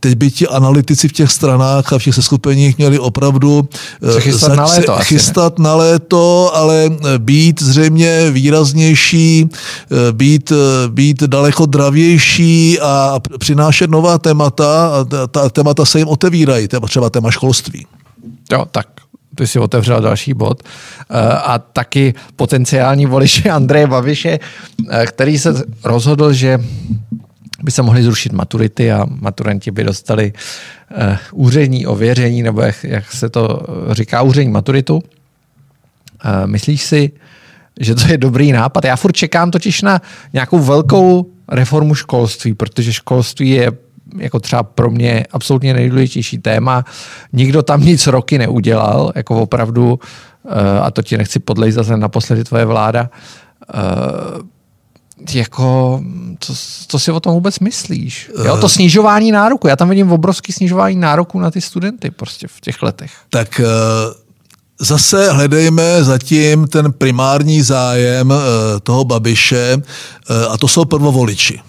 teď 0.00 0.14
by 0.14 0.30
ti 0.30 0.44
analytici 0.48 1.08
v 1.08 1.12
těch 1.12 1.30
stranách 1.30 1.92
a 1.92 1.98
v 1.98 2.02
těch 2.02 2.14
seskupeních 2.14 2.78
měli 2.78 2.98
opravdu 2.98 3.68
se 4.12 4.20
chystat, 4.20 4.56
na 4.56 4.64
léto, 4.64 4.96
chystat 5.00 5.58
na 5.58 5.74
léto, 5.74 6.50
ale 6.54 6.90
být 7.18 7.62
zřejmě 7.62 8.30
výraznější, 8.30 9.48
být, 10.12 10.52
být 10.88 11.22
daleko 11.22 11.66
dravější 11.66 12.80
a 12.80 13.20
přinášet 13.38 13.90
nová 13.90 14.18
témata, 14.18 14.55
témata 14.56 15.28
ta 15.28 15.48
témata 15.48 15.84
se 15.84 15.98
jim 15.98 16.08
otevírají, 16.08 16.68
třeba 16.68 17.10
téma 17.10 17.30
školství. 17.30 17.86
Jo, 18.52 18.64
tak 18.70 18.86
ty 19.34 19.46
si 19.46 19.58
otevřel 19.58 20.00
další 20.00 20.34
bod. 20.34 20.62
Eh, 20.62 21.38
a 21.44 21.58
taky 21.58 22.14
potenciální 22.36 23.06
voliče 23.06 23.50
Andreje 23.50 23.86
Babiše, 23.86 24.38
eh, 24.90 25.06
který 25.06 25.38
se 25.38 25.54
rozhodl, 25.84 26.32
že 26.32 26.58
by 27.62 27.70
se 27.70 27.82
mohli 27.82 28.02
zrušit 28.02 28.32
maturity 28.32 28.92
a 28.92 29.06
maturanti 29.08 29.70
by 29.70 29.84
dostali 29.84 30.32
uh, 30.32 31.16
úřední 31.32 31.86
ověření, 31.86 32.42
nebo 32.42 32.60
jak, 32.60 32.84
jak 32.84 33.12
se 33.12 33.28
to 33.28 33.60
říká, 33.90 34.22
úřední 34.22 34.52
maturitu. 34.52 35.02
Myslíš 36.46 36.82
si, 36.82 37.10
že 37.80 37.94
to 37.94 38.08
je 38.08 38.18
dobrý 38.18 38.52
nápad? 38.52 38.84
Já 38.84 38.96
furt 38.96 39.12
čekám 39.12 39.50
totiž 39.50 39.82
na 39.82 40.02
nějakou 40.32 40.58
velkou 40.58 41.26
reformu 41.48 41.94
školství, 41.94 42.54
protože 42.54 42.92
školství 42.92 43.50
je 43.50 43.72
jako 44.18 44.40
třeba 44.40 44.62
pro 44.62 44.90
mě 44.90 45.24
absolutně 45.32 45.74
nejdůležitější 45.74 46.38
téma. 46.38 46.84
Nikdo 47.32 47.62
tam 47.62 47.80
nic 47.80 48.06
roky 48.06 48.38
neudělal, 48.38 49.12
jako 49.14 49.42
opravdu, 49.42 50.00
eh, 50.48 50.80
a 50.80 50.90
to 50.90 51.02
ti 51.02 51.16
nechci 51.16 51.38
podlejt 51.38 51.74
zase 51.74 51.96
naposledy 51.96 52.44
tvoje 52.44 52.64
vláda, 52.64 53.10
eh, 53.74 53.78
jako, 55.32 56.00
co, 56.40 56.54
co 56.88 56.98
si 56.98 57.12
o 57.12 57.20
tom 57.20 57.32
vůbec 57.32 57.58
myslíš? 57.58 58.30
Jo, 58.44 58.56
to 58.56 58.68
snižování 58.68 59.32
nároku. 59.32 59.68
Já 59.68 59.76
tam 59.76 59.88
vidím 59.88 60.12
obrovský 60.12 60.52
snižování 60.52 60.96
nároku 60.96 61.40
na 61.40 61.50
ty 61.50 61.60
studenty 61.60 62.10
prostě 62.10 62.48
v 62.48 62.60
těch 62.60 62.82
letech. 62.82 63.12
Tak 63.30 63.60
eh, 63.60 63.64
zase 64.80 65.32
hledejme 65.32 66.04
zatím 66.04 66.66
ten 66.66 66.92
primární 66.92 67.62
zájem 67.62 68.32
toho 68.82 69.04
Babiše 69.04 69.82
a 70.50 70.58
to 70.58 70.68
jsou 70.68 70.84
prvovoliči. 70.84 71.60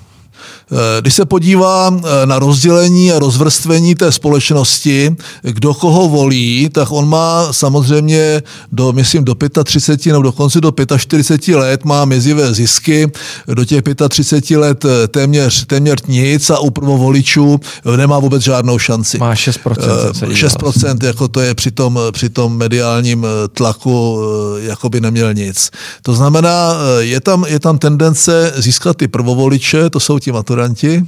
Když 1.01 1.13
se 1.13 1.25
podívá 1.25 1.99
na 2.25 2.39
rozdělení 2.39 3.11
a 3.11 3.19
rozvrstvení 3.19 3.95
té 3.95 4.11
společnosti, 4.11 5.15
kdo 5.41 5.73
koho 5.73 6.09
volí, 6.09 6.69
tak 6.71 6.91
on 6.91 7.09
má 7.09 7.53
samozřejmě 7.53 8.43
do, 8.71 8.93
myslím, 8.93 9.23
do 9.23 9.35
35 9.63 10.11
nebo 10.11 10.23
dokonce 10.23 10.61
do 10.61 10.73
45 10.97 11.55
let 11.55 11.85
má 11.85 12.05
mizivé 12.05 12.53
zisky, 12.53 13.11
do 13.53 13.65
těch 13.65 13.81
35 14.09 14.57
let 14.57 14.85
téměř, 15.07 15.65
téměř 15.65 15.99
nic 16.07 16.49
a 16.49 16.59
u 16.59 16.69
prvovoličů 16.69 17.59
nemá 17.95 18.19
vůbec 18.19 18.41
žádnou 18.41 18.79
šanci. 18.79 19.17
Má 19.17 19.33
6%. 19.33 19.73
6%, 20.13 21.05
jako 21.05 21.27
to 21.27 21.39
je 21.39 21.55
při 21.55 21.71
tom, 21.71 21.99
při 22.11 22.29
tom 22.29 22.57
mediálním 22.57 23.25
tlaku, 23.53 24.19
jako 24.57 24.89
by 24.89 25.01
neměl 25.01 25.33
nic. 25.33 25.71
To 26.01 26.13
znamená, 26.13 26.73
je 26.99 27.21
tam, 27.21 27.45
je 27.47 27.59
tam 27.59 27.77
tendence 27.77 28.53
získat 28.55 28.97
ty 28.97 29.07
prvovoliče, 29.07 29.89
to 29.89 29.99
jsou 29.99 30.19
ti 30.19 30.31
maturanti. 30.57 31.05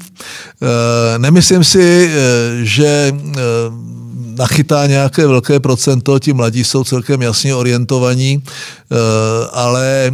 Nemyslím 1.18 1.64
si, 1.64 2.12
že 2.64 3.14
nachytá 4.38 4.88
nějaké 4.88 5.28
velké 5.28 5.60
procento, 5.60 6.20
ti 6.20 6.34
mladí 6.34 6.64
jsou 6.64 6.84
celkem 6.84 7.22
jasně 7.22 7.56
orientovaní, 7.56 8.44
ale 9.52 10.12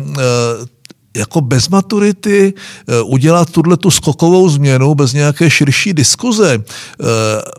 jako 1.16 1.42
bez 1.42 1.70
maturity 1.70 2.54
eh, 2.54 3.02
udělat 3.02 3.50
tuhle 3.50 3.78
tu 3.78 3.92
skokovou 3.92 4.50
změnu 4.50 4.96
bez 4.96 5.14
nějaké 5.14 5.50
širší 5.50 5.94
diskuze. 5.94 6.60
Eh, 6.60 7.06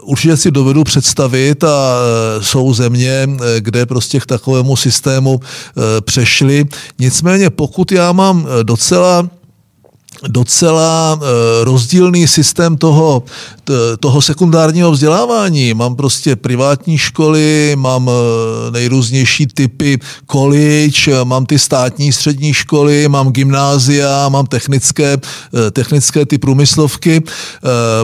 určitě 0.03 0.37
si 0.37 0.51
dovedu 0.51 0.85
představit 0.85 1.65
a 1.65 1.99
eh, 1.99 2.45
jsou 2.45 2.75
země, 2.75 3.29
kde 3.59 3.87
prostě 3.87 4.21
k 4.21 4.27
takovému 4.27 4.77
systému 4.77 5.41
přešli. 6.01 6.65
Nicméně 6.99 7.51
pokud 7.51 7.93
já 7.93 8.13
mám 8.13 8.47
docela 8.63 9.29
docela 10.29 11.19
eh, 11.21 11.65
rozdílný 11.65 12.29
systém 12.29 12.77
toho, 12.77 13.23
toho 14.01 14.23
sekundárního 14.23 14.91
vzdělávání. 14.91 15.75
Mám 15.75 15.97
prostě 15.97 16.37
privátní 16.37 16.99
školy, 16.99 17.75
mám 17.79 18.11
eh, 18.11 18.71
nejrůznější 18.71 19.47
typy 19.47 19.99
college, 20.31 21.25
mám 21.25 21.47
ty 21.47 21.59
státní 21.59 22.13
střední 22.13 22.55
školy, 22.55 23.09
mám 23.09 23.33
gymnázia, 23.33 24.29
mám 24.29 24.47
technické, 24.47 25.17
eh, 25.17 25.71
technické 25.71 26.27
ty 26.27 26.39
průmyslovky, 26.39 27.23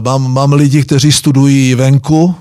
mám, 0.04 0.32
mám 0.32 0.52
lidi, 0.52 0.82
kteří 0.82 1.12
studují 1.12 1.74
venku, 1.74 2.34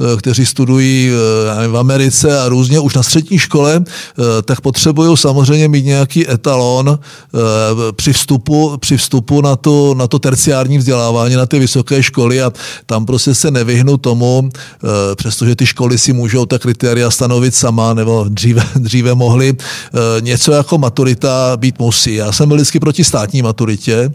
Eh, 0.00 0.16
kteří 0.16 0.46
studují 0.46 1.10
eh, 1.10 1.68
v 1.68 1.76
Americe 1.76 2.40
a 2.40 2.48
různě 2.48 2.80
už 2.80 2.94
na 2.94 3.02
střední 3.02 3.38
škole, 3.38 3.84
eh, 3.84 4.42
tak 4.42 4.60
potřebují 4.60 5.16
samozřejmě 5.16 5.68
mít 5.68 5.84
nějaký 5.84 6.30
etalon 6.30 6.98
při 7.96 8.12
vstupu, 8.12 8.76
při 8.80 8.96
vstupu 8.96 9.40
na, 9.40 9.56
to, 9.56 9.94
na 9.94 10.06
to 10.06 10.18
terciární 10.18 10.78
vzdělávání, 10.78 11.34
na 11.34 11.46
ty 11.46 11.58
vysoké 11.58 12.02
školy 12.02 12.42
a 12.42 12.52
tam 12.86 13.06
prostě 13.06 13.34
se 13.34 13.50
nevyhnu 13.50 13.96
tomu, 13.96 14.50
přestože 15.14 15.56
ty 15.56 15.66
školy 15.66 15.98
si 15.98 16.12
můžou 16.12 16.46
ta 16.46 16.58
kritéria 16.58 17.10
stanovit 17.10 17.54
sama, 17.54 17.94
nebo 17.94 18.26
dříve, 18.28 18.64
dříve 18.76 19.14
mohli, 19.14 19.56
něco 20.20 20.52
jako 20.52 20.78
maturita 20.78 21.56
být 21.56 21.78
musí. 21.78 22.14
Já 22.14 22.32
jsem 22.32 22.48
byl 22.48 22.56
vždycky 22.56 22.80
proti 22.80 23.04
státní 23.04 23.42
maturitě, 23.42 24.12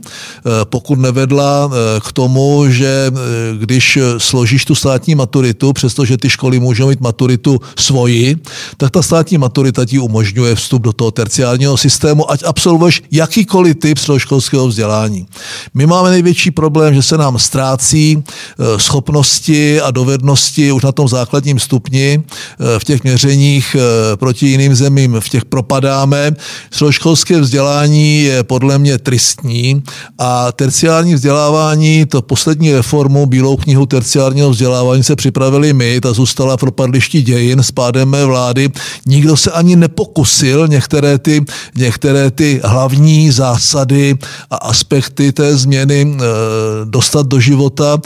pokud 0.63 0.99
nevedla 0.99 1.71
k 2.07 2.11
tomu, 2.11 2.65
že 2.69 3.11
když 3.59 3.99
složíš 4.17 4.65
tu 4.65 4.75
státní 4.75 5.15
maturitu, 5.15 5.73
přestože 5.73 6.17
ty 6.17 6.29
školy 6.29 6.59
můžou 6.59 6.87
mít 6.87 7.01
maturitu 7.01 7.61
svoji, 7.79 8.35
tak 8.77 8.91
ta 8.91 9.01
státní 9.01 9.37
maturita 9.37 9.85
ti 9.85 9.99
umožňuje 9.99 10.55
vstup 10.55 10.81
do 10.81 10.93
toho 10.93 11.11
terciálního 11.11 11.77
systému, 11.77 12.31
ať 12.31 12.43
absolvuješ 12.43 13.01
jakýkoliv 13.11 13.75
typ 13.75 13.97
středoškolského 13.97 14.67
vzdělání. 14.67 15.27
My 15.73 15.85
máme 15.85 16.09
největší 16.09 16.51
problém, 16.51 16.93
že 16.93 17.03
se 17.03 17.17
nám 17.17 17.39
ztrácí 17.39 18.17
eh, 18.17 18.31
schopnosti 18.77 19.81
a 19.81 19.91
dovednosti 19.91 20.71
už 20.71 20.83
na 20.83 20.91
tom 20.91 21.07
základním 21.07 21.59
stupni 21.59 22.23
eh, 22.23 22.79
v 22.79 22.83
těch 22.83 23.03
měřeních 23.03 23.75
eh, 23.75 24.17
proti 24.17 24.47
jiným 24.47 24.75
zemím, 24.75 25.17
v 25.19 25.29
těch 25.29 25.45
propadáme. 25.45 26.31
Středoškolské 26.71 27.41
vzdělání 27.41 28.23
je 28.23 28.43
podle 28.43 28.77
mě 28.77 28.97
tristní 28.97 29.83
a 30.17 30.51
terciální 30.51 31.15
vzdělávání, 31.15 32.05
to 32.05 32.21
poslední 32.21 32.73
reformu, 32.73 33.25
Bílou 33.25 33.57
knihu 33.57 33.85
terciálního 33.85 34.49
vzdělávání 34.49 35.03
se 35.03 35.15
připravili 35.15 35.73
my, 35.73 36.01
ta 36.01 36.13
zůstala 36.13 36.57
pro 36.57 36.71
propadlišti 36.75 37.21
dějin 37.21 37.59
s 37.59 37.71
pádem 37.71 38.09
mé 38.09 38.25
vlády. 38.25 38.69
Nikdo 39.05 39.37
se 39.37 39.51
ani 39.51 39.75
nepokusil 39.75 40.67
některé 40.67 41.17
ty, 41.19 41.45
některé 41.75 42.31
ty 42.31 42.61
hlavní 42.63 43.31
zásady 43.31 44.17
a 44.51 44.55
aspekty 44.55 45.31
té 45.31 45.57
změny 45.57 46.17
dostat 46.83 47.27
do 47.27 47.39
života. 47.39 47.97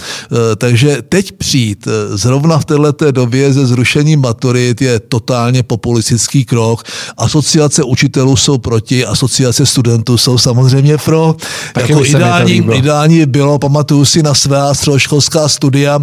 E, 0.51 0.55
takže 0.55 0.97
teď 1.09 1.31
přijít 1.31 1.87
e, 1.87 2.17
zrovna 2.17 2.59
v 2.59 2.65
této 2.65 3.11
době 3.11 3.53
ze 3.53 3.67
zrušení 3.67 4.17
maturit 4.17 4.81
je 4.81 4.99
totálně 4.99 5.63
populistický 5.63 6.45
krok. 6.45 6.83
Asociace 7.17 7.83
učitelů 7.83 8.35
jsou 8.35 8.57
proti, 8.57 9.05
asociace 9.05 9.65
studentů 9.65 10.17
jsou 10.17 10.37
samozřejmě 10.37 10.97
pro. 10.97 11.35
Tak 11.73 11.89
jako 11.89 12.05
ideální, 12.05 12.53
ideální 12.73 13.25
bylo, 13.25 13.59
pamatuju 13.59 14.05
si 14.05 14.23
na 14.23 14.33
své 14.33 14.61
středoškolská 14.73 15.47
studia, 15.47 15.99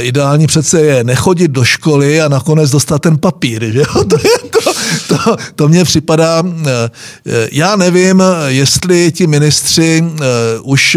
ideální 0.00 0.46
přece 0.46 0.80
je 0.80 1.04
nechodit 1.04 1.50
do 1.50 1.64
školy 1.64 2.20
a 2.20 2.28
nakonec 2.28 2.70
dostat 2.70 2.98
ten 2.98 3.18
papír. 3.18 3.72
Že 3.72 3.82
To, 4.08 4.16
je 4.16 4.50
to, 4.50 4.72
to, 5.08 5.36
to 5.56 5.68
mně 5.68 5.84
připadá, 5.84 6.42
eh, 6.66 6.90
eh, 7.26 7.48
já 7.52 7.76
nevím, 7.76 8.22
jestli 8.46 9.12
ti 9.12 9.26
ministři 9.26 10.04
eh, 10.04 10.24
už 10.62 10.96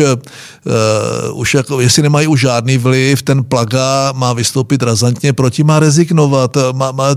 už 1.34 1.54
jako, 1.54 1.82
jestli 1.82 2.04
nemají 2.04 2.28
už 2.28 2.40
žádný 2.40 2.57
vliv, 2.78 3.22
ten 3.22 3.44
Plaga 3.44 4.14
má 4.16 4.34
vystoupit 4.34 4.84
razantně 4.84 5.34
proti, 5.34 5.64
má 5.64 5.80
rezignovat. 5.80 6.58
Má, 6.72 6.92
má, 6.92 7.16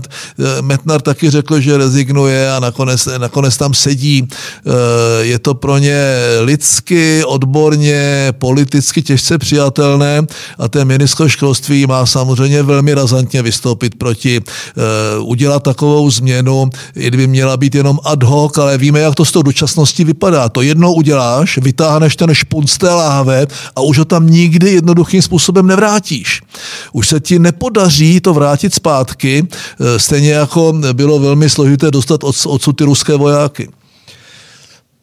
Metnar 0.61 1.01
taky 1.01 1.29
řekl, 1.29 1.59
že 1.59 1.77
rezignuje 1.77 2.51
a 2.51 2.59
nakonec, 2.59 3.07
nakonec 3.17 3.57
tam 3.57 3.73
sedí. 3.73 4.21
Uh, 4.21 4.73
je 5.21 5.39
to 5.39 5.53
pro 5.53 5.77
ně 5.77 6.03
lidsky, 6.41 7.23
odborně, 7.25 8.33
politicky 8.37 9.01
těžce 9.01 9.37
přijatelné 9.37 10.21
a 10.59 10.67
ten 10.67 10.87
ministr 10.87 11.27
školství 11.27 11.85
má 11.85 12.05
samozřejmě 12.05 12.63
velmi 12.63 12.93
razantně 12.93 13.41
vystoupit 13.41 13.95
proti, 13.95 14.39
uh, 14.39 15.29
udělat 15.29 15.63
takovou 15.63 16.11
změnu, 16.11 16.69
i 16.95 17.07
kdyby 17.07 17.27
měla 17.27 17.57
být 17.57 17.75
jenom 17.75 17.99
ad 18.03 18.23
hoc, 18.23 18.57
ale 18.57 18.77
víme, 18.77 18.99
jak 18.99 19.15
to 19.15 19.25
s 19.25 19.31
tou 19.31 19.41
dočasností 19.41 20.03
vypadá. 20.03 20.49
To 20.49 20.61
jednou 20.61 20.93
uděláš, 20.93 21.57
vytáhneš 21.57 22.15
ten 22.15 22.33
špunc 22.33 22.77
té 22.77 22.89
láhve, 22.89 23.47
a 23.75 23.81
už 23.81 23.97
ho 23.97 24.05
tam 24.05 24.29
nikdy 24.29 24.71
jednoduchým 24.71 25.21
způsobem 25.31 25.67
nevrátíš. 25.67 26.41
Už 26.91 27.07
se 27.07 27.19
ti 27.19 27.39
nepodaří 27.39 28.19
to 28.19 28.33
vrátit 28.33 28.73
zpátky, 28.73 29.47
e, 29.47 29.99
stejně 29.99 30.31
jako 30.31 30.73
bylo 30.93 31.19
velmi 31.19 31.49
složité 31.49 31.91
dostat 31.91 32.23
odsud 32.23 32.73
ty 32.73 32.83
ruské 32.83 33.15
vojáky. 33.15 33.69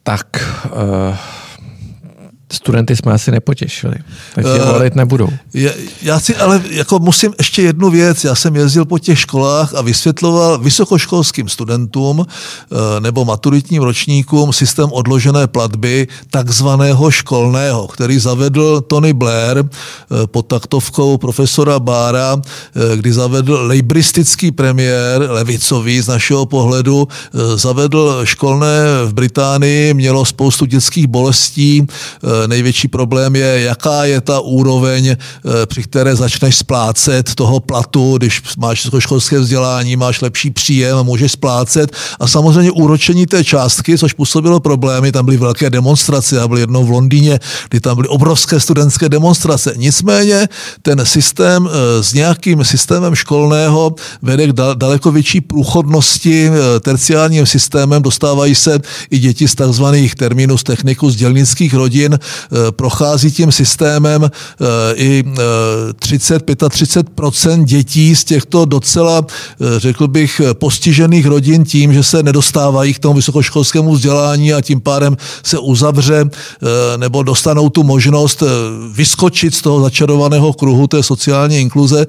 Tak 0.03 0.27
uh 0.65 1.38
studenty 2.53 2.97
jsme 2.97 3.13
asi 3.13 3.31
nepotěšili, 3.31 3.95
takže 4.35 4.53
uh, 4.53 4.73
volit 4.73 4.95
nebudou. 4.95 5.29
Já, 5.55 5.71
já 6.03 6.21
si 6.21 6.37
ale 6.37 6.63
jako 6.71 6.99
musím 6.99 7.35
ještě 7.39 7.63
jednu 7.63 7.91
věc, 7.91 8.25
já 8.25 8.35
jsem 8.35 8.57
jezdil 8.57 8.85
po 8.85 8.99
těch 8.99 9.19
školách 9.19 9.75
a 9.75 9.83
vysvětloval 9.83 10.59
vysokoškolským 10.59 11.49
studentům 11.49 12.19
uh, 12.19 12.27
nebo 13.01 13.25
maturitním 13.25 13.83
ročníkům 13.83 14.53
systém 14.53 14.89
odložené 14.93 15.47
platby 15.47 16.09
takzvaného 16.31 17.11
školného, 17.11 17.87
který 17.89 18.19
zavedl 18.19 18.81
Tony 18.81 19.13
Blair 19.13 19.59
uh, 19.59 19.67
pod 20.27 20.43
taktovkou 20.43 21.19
profesora 21.19 21.79
Bára, 21.79 22.35
uh, 22.35 22.43
kdy 22.97 23.13
zavedl 23.13 23.59
lejbristický 23.63 24.51
premiér, 24.51 25.27
levicový 25.29 26.01
z 26.01 26.09
našeho 26.09 26.47
pohledu, 26.47 27.09
zavedl 27.55 28.21
školné 28.25 28.85
v 29.05 29.13
Británii, 29.13 29.95
mělo 29.95 30.25
spoustu 30.25 30.65
dětských 30.65 31.07
bolestí, 31.07 31.87
největší 32.47 32.89
problém 32.89 33.37
je, 33.37 33.61
jaká 33.61 34.05
je 34.05 34.21
ta 34.21 34.41
úroveň, 34.41 35.09
eh, 35.09 35.17
při 35.67 35.83
které 35.83 36.17
začneš 36.17 36.57
splácet 36.57 37.35
toho 37.35 37.61
platu, 37.61 38.19
když 38.19 38.43
máš 38.59 38.87
školské 38.99 39.39
vzdělání, 39.39 39.97
máš 39.97 40.21
lepší 40.21 40.51
příjem 40.51 40.99
můžeš 41.03 41.33
splácet. 41.33 41.97
A 42.21 42.27
samozřejmě 42.27 42.71
úročení 42.71 43.27
té 43.27 43.45
částky, 43.45 43.99
což 43.99 44.13
působilo 44.13 44.61
problémy, 44.61 45.13
tam 45.13 45.25
byly 45.25 45.37
velké 45.37 45.71
demonstrace, 45.71 46.37
já 46.37 46.49
byl 46.49 46.59
jednou 46.59 46.85
v 46.85 46.91
Londýně, 46.91 47.39
kdy 47.69 47.81
tam 47.81 47.97
byly 47.97 48.09
obrovské 48.09 48.61
studentské 48.61 49.09
demonstrace. 49.09 49.73
Nicméně 49.77 50.49
ten 50.83 51.07
systém 51.07 51.69
eh, 51.69 52.03
s 52.03 52.13
nějakým 52.13 52.65
systémem 52.65 53.15
školného 53.15 53.95
vede 54.23 54.47
k 54.47 54.53
daleko 54.75 55.13
větší 55.13 55.41
průchodnosti 55.41 56.51
eh, 56.51 56.81
terciálním 56.81 57.47
systémem, 57.47 58.03
dostávají 58.03 58.55
se 58.55 58.79
i 59.11 59.19
děti 59.19 59.49
z 59.49 59.55
takzvaných 59.55 60.15
terminus 60.15 60.63
technikus 60.63 61.15
dělnických 61.15 61.75
rodin, 61.75 62.19
prochází 62.71 63.31
tím 63.31 63.53
systémem 63.53 64.31
i 64.95 65.25
30, 65.99 66.51
35% 66.51 67.65
dětí 67.65 68.17
z 68.17 68.25
těchto 68.25 68.65
docela, 68.65 69.27
řekl 69.77 70.09
bych, 70.09 70.41
postižených 70.53 71.27
rodin 71.27 71.65
tím, 71.65 71.93
že 71.93 72.03
se 72.03 72.23
nedostávají 72.23 72.95
k 72.95 72.99
tomu 72.99 73.15
vysokoškolskému 73.15 73.93
vzdělání 73.93 74.53
a 74.53 74.61
tím 74.61 74.81
pádem 74.81 75.17
se 75.43 75.59
uzavře 75.59 76.25
nebo 76.97 77.23
dostanou 77.23 77.69
tu 77.69 77.83
možnost 77.83 78.43
vyskočit 78.93 79.55
z 79.55 79.63
toho 79.63 79.81
začarovaného 79.81 80.53
kruhu 80.53 80.87
té 80.87 81.03
sociální 81.03 81.59
inkluze. 81.59 82.07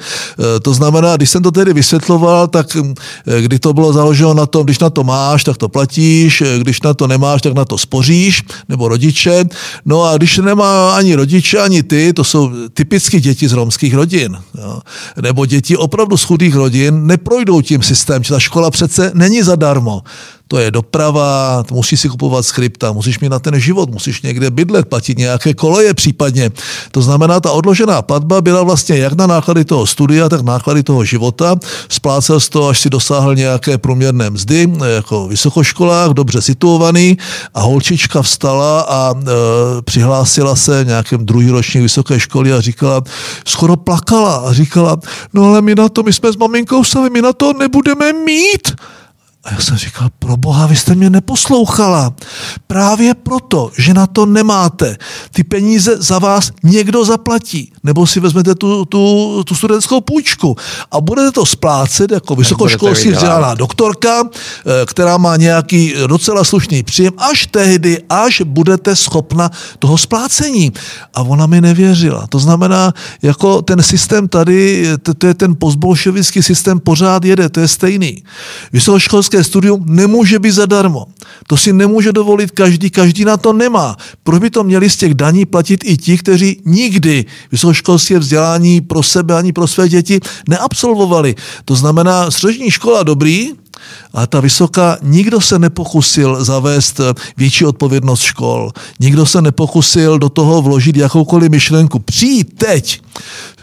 To 0.62 0.74
znamená, 0.74 1.16
když 1.16 1.30
jsem 1.30 1.44
to 1.44 1.52
tedy 1.52 1.74
vysvětloval, 1.74 2.48
tak 2.48 2.78
kdy 3.42 3.60
to 3.60 3.74
bylo 3.74 3.94
založeno 3.94 4.34
na 4.34 4.46
tom, 4.46 4.64
když 4.64 4.80
na 4.80 4.90
to 4.90 5.04
máš, 5.04 5.44
tak 5.44 5.58
to 5.58 5.70
platíš, 5.70 6.44
když 6.58 6.82
na 6.82 6.94
to 6.94 7.08
nemáš, 7.08 7.42
tak 7.42 7.54
na 7.54 7.66
to 7.66 7.78
spoříš, 7.78 8.44
nebo 8.70 8.88
rodiče. 8.88 9.46
No 9.86 10.04
a 10.04 10.09
když 10.18 10.38
nemá 10.38 10.96
ani 10.96 11.16
rodiče, 11.16 11.60
ani 11.60 11.84
ty, 11.84 12.14
to 12.14 12.24
jsou 12.24 12.52
typicky 12.74 13.22
děti 13.22 13.48
z 13.48 13.54
romských 13.54 13.94
rodin, 13.94 14.38
jo. 14.58 14.82
nebo 15.22 15.46
děti 15.46 15.78
opravdu 15.78 16.18
z 16.18 16.24
chudých 16.24 16.56
rodin, 16.56 17.08
neprojdou 17.08 17.62
tím 17.62 17.82
systém, 17.82 18.24
ta 18.24 18.40
škola 18.40 18.72
přece 18.72 19.12
není 19.14 19.44
zadarmo 19.44 20.02
to 20.50 20.58
je 20.58 20.72
doprava, 20.72 21.64
musíš 21.72 22.00
si 22.00 22.10
kupovat 22.10 22.46
skripta, 22.46 22.92
musíš 22.92 23.20
mít 23.20 23.30
na 23.30 23.40
ten 23.40 23.60
život, 23.60 23.90
musíš 23.90 24.22
někde 24.22 24.50
bydlet, 24.50 24.90
platit 24.90 25.18
nějaké 25.18 25.54
koleje 25.54 25.94
případně. 25.94 26.50
To 26.92 27.02
znamená, 27.02 27.40
ta 27.40 27.52
odložená 27.52 28.02
platba 28.02 28.42
byla 28.42 28.64
vlastně 28.64 28.98
jak 28.98 29.14
na 29.14 29.28
náklady 29.28 29.66
toho 29.66 29.88
studia, 29.88 30.30
tak 30.30 30.42
náklady 30.42 30.84
toho 30.84 31.06
života. 31.06 31.56
Splácel 31.90 32.40
to, 32.50 32.68
až 32.68 32.80
si 32.80 32.90
dosáhl 32.90 33.36
nějaké 33.36 33.78
průměrné 33.78 34.30
mzdy, 34.30 34.68
jako 34.96 35.28
vysokoškolách, 35.28 36.12
dobře 36.12 36.42
situovaný 36.42 37.18
a 37.54 37.62
holčička 37.62 38.22
vstala 38.22 38.82
a 38.82 39.14
e, 39.14 39.26
přihlásila 39.82 40.56
se 40.56 40.86
nějakém 40.88 41.26
druhý 41.26 41.50
ročník 41.50 41.84
vysoké 41.84 42.20
školy 42.20 42.54
a 42.54 42.62
říkala, 42.62 43.02
skoro 43.46 43.78
plakala 43.78 44.36
a 44.36 44.54
říkala, 44.54 44.98
no 45.34 45.44
ale 45.44 45.62
my 45.62 45.76
na 45.76 45.90
to, 45.90 46.04
my 46.04 46.14
jsme 46.14 46.34
s 46.34 46.36
maminkou 46.36 46.84
sami, 46.84 47.10
my 47.10 47.22
na 47.22 47.34
to 47.34 47.54
nebudeme 47.54 48.14
mít. 48.14 48.74
A 49.44 49.54
já 49.54 49.60
jsem 49.60 49.78
říkal, 49.78 50.10
pro 50.20 50.38
boha, 50.38 50.68
vy 50.68 50.76
jste 50.76 50.96
mě 50.96 51.10
neposlouchala. 51.10 52.14
Právě 52.68 53.14
proto, 53.14 53.72
že 53.78 53.94
na 53.94 54.08
to 54.08 54.26
nemáte. 54.26 54.98
Ty 55.32 55.44
peníze 55.44 55.96
za 56.00 56.20
vás 56.20 56.52
někdo 56.64 57.06
zaplatí. 57.06 57.72
Nebo 57.84 58.08
si 58.08 58.20
vezmete 58.20 58.56
tu, 58.56 58.86
tu, 58.86 59.44
tu 59.44 59.56
studentskou 59.56 60.02
půjčku 60.02 60.56
a 60.92 61.02
budete 61.02 61.32
to 61.32 61.46
splácet 61.46 62.12
jako 62.12 62.36
vysokoškolsky 62.36 63.12
vzdělaná 63.12 63.54
doktorka, 63.54 64.24
eh, 64.24 64.86
která 64.86 65.18
má 65.18 65.36
nějaký 65.36 65.94
docela 66.08 66.44
slušný 66.44 66.84
příjem, 66.84 67.14
až 67.18 67.46
tehdy, 67.46 68.04
až 68.10 68.42
budete 68.46 68.96
schopna 68.96 69.50
toho 69.80 69.98
splácení. 69.98 70.74
A 71.14 71.22
ona 71.22 71.46
mi 71.46 71.62
nevěřila. 71.62 72.28
To 72.28 72.40
znamená, 72.40 72.94
jako 73.22 73.62
ten 73.62 73.84
systém 73.84 74.28
tady, 74.28 74.88
to, 75.02 75.14
to 75.14 75.28
je 75.28 75.34
ten 75.34 75.56
postbolševický 75.56 76.44
systém, 76.44 76.80
pořád 76.80 77.26
jede, 77.26 77.50
to 77.50 77.60
je 77.60 77.68
stejný. 77.68 78.24
Vysokoškolské 78.74 79.29
vysokoškolské 79.30 79.44
studium 79.44 79.86
nemůže 79.86 80.40
být 80.40 80.52
zadarmo. 80.52 81.06
To 81.48 81.58
si 81.58 81.74
nemůže 81.74 82.12
dovolit 82.12 82.52
každý, 82.52 82.90
každý 82.90 83.26
na 83.26 83.38
to 83.38 83.54
nemá. 83.54 83.98
Proč 84.24 84.40
by 84.42 84.50
to 84.50 84.64
měli 84.64 84.90
z 84.90 84.98
těch 84.98 85.14
daní 85.14 85.46
platit 85.46 85.84
i 85.86 85.98
ti, 85.98 86.18
kteří 86.18 86.62
nikdy 86.66 87.26
vysokoškolské 87.52 88.20
vzdělání 88.20 88.82
pro 88.82 89.04
sebe 89.04 89.36
ani 89.36 89.54
pro 89.54 89.68
své 89.68 89.90
děti 89.90 90.20
neabsolvovali? 90.48 91.36
To 91.66 91.76
znamená, 91.76 92.32
střední 92.32 92.72
škola 92.72 93.04
dobrý, 93.04 93.54
a 94.14 94.28
ta 94.28 94.40
vysoká, 94.40 94.98
nikdo 95.02 95.42
se 95.42 95.60
nepokusil 95.60 96.44
zavést 96.44 97.02
větší 97.38 97.66
odpovědnost 97.66 98.22
škol. 98.22 98.72
Nikdo 99.00 99.26
se 99.26 99.42
nepokusil 99.42 100.20
do 100.20 100.30
toho 100.30 100.62
vložit 100.62 100.96
jakoukoliv 100.96 101.52
myšlenku. 101.52 102.00
Přijít 102.00 102.58
teď 102.58 103.02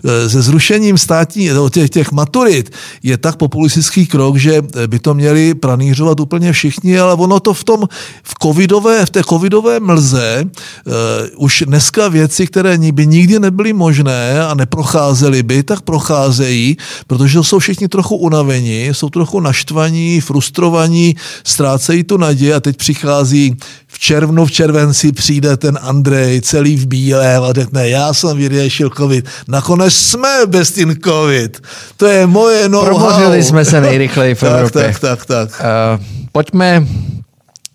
Eh, 0.06 0.30
se 0.30 0.42
zrušením 0.42 0.98
státní, 0.98 1.50
těch, 1.70 1.90
těch 1.90 2.12
maturit 2.12 2.72
je 3.02 3.16
tak 3.18 3.36
populistický 3.36 4.06
krok, 4.06 4.36
že 4.36 4.62
by 4.86 4.98
to 4.98 5.14
měli 5.14 5.54
pranířovat 5.54 6.20
úplně 6.20 6.52
všichni, 6.52 6.98
ale 6.98 7.14
ono 7.14 7.40
to 7.40 7.54
v 7.54 7.64
tom 7.64 7.88
v 8.22 8.34
covidové, 8.42 9.06
v 9.06 9.10
té 9.10 9.22
covidové 9.24 9.80
mlze 9.80 10.44
uh, 10.44 10.92
už 11.36 11.64
dneska 11.66 12.08
věci, 12.08 12.46
které 12.46 12.78
by 12.78 13.06
nikdy 13.06 13.38
nebyly 13.38 13.72
možné 13.72 14.46
a 14.46 14.54
neprocházely 14.54 15.42
by, 15.42 15.62
tak 15.62 15.80
procházejí, 15.80 16.76
protože 17.06 17.42
jsou 17.42 17.58
všichni 17.58 17.88
trochu 17.88 18.16
unavení, 18.16 18.86
jsou 18.86 19.10
trochu 19.10 19.40
naštvaní, 19.40 20.05
frustrovaní, 20.20 21.16
ztrácejí 21.44 22.04
tu 22.04 22.16
naději 22.16 22.54
a 22.54 22.60
teď 22.60 22.76
přichází 22.76 23.56
v 23.86 23.98
červnu, 23.98 24.46
v 24.46 24.50
červenci 24.50 25.12
přijde 25.12 25.56
ten 25.56 25.78
Andrej 25.82 26.40
celý 26.40 26.76
v 26.76 26.86
bílém 26.86 27.42
a 27.42 27.52
řekne, 27.52 27.88
já 27.88 28.14
jsem 28.14 28.36
vyřešil 28.36 28.90
covid. 28.96 29.28
Nakonec 29.48 29.94
jsme 29.94 30.28
bez 30.46 30.70
ten 30.70 30.94
covid. 31.04 31.62
To 31.96 32.06
je 32.06 32.26
moje 32.26 32.68
know 32.68 32.84
Promořili 32.84 33.42
jsme 33.42 33.64
se 33.64 33.80
nejrychleji 33.80 34.34
v 34.34 34.42
Evropě. 34.42 34.82
Tak, 34.82 34.98
tak, 34.98 35.26
tak. 35.26 35.50
tak. 35.50 35.66
Uh, 35.98 36.04
pojďme 36.32 36.86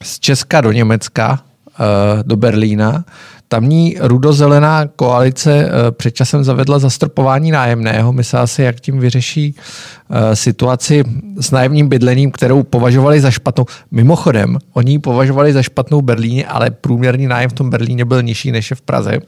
z 0.03 0.19
Česka 0.19 0.62
do 0.62 0.71
Německa, 0.71 1.39
uh, 1.79 2.23
do 2.23 2.36
Berlína. 2.36 3.03
Tamní 3.51 3.95
rudozelená 3.99 4.87
koalice 4.87 5.65
eh, 5.65 5.91
před 5.91 6.11
časem 6.11 6.43
zavedla 6.43 6.79
zastrpování 6.79 7.51
nájemného. 7.51 8.13
Myslela 8.13 8.47
si, 8.47 8.63
jak 8.63 8.79
tím 8.79 8.99
vyřeší 8.99 9.55
eh, 9.55 10.35
situaci 10.35 11.03
s 11.39 11.51
nájemním 11.51 11.89
bydlením, 11.89 12.31
kterou 12.31 12.63
považovali 12.63 13.21
za 13.21 13.31
špatnou. 13.31 13.65
Mimochodem, 13.91 14.57
oni 14.73 14.91
ji 14.91 14.99
považovali 14.99 15.53
za 15.53 15.63
špatnou 15.63 16.01
Berlíně, 16.01 16.45
ale 16.45 16.71
průměrný 16.71 17.27
nájem 17.27 17.49
v 17.49 17.53
tom 17.53 17.69
Berlíně 17.69 18.05
byl 18.05 18.21
nižší 18.21 18.51
než 18.51 18.69
je 18.69 18.75
v 18.75 18.81
Praze 18.81 19.19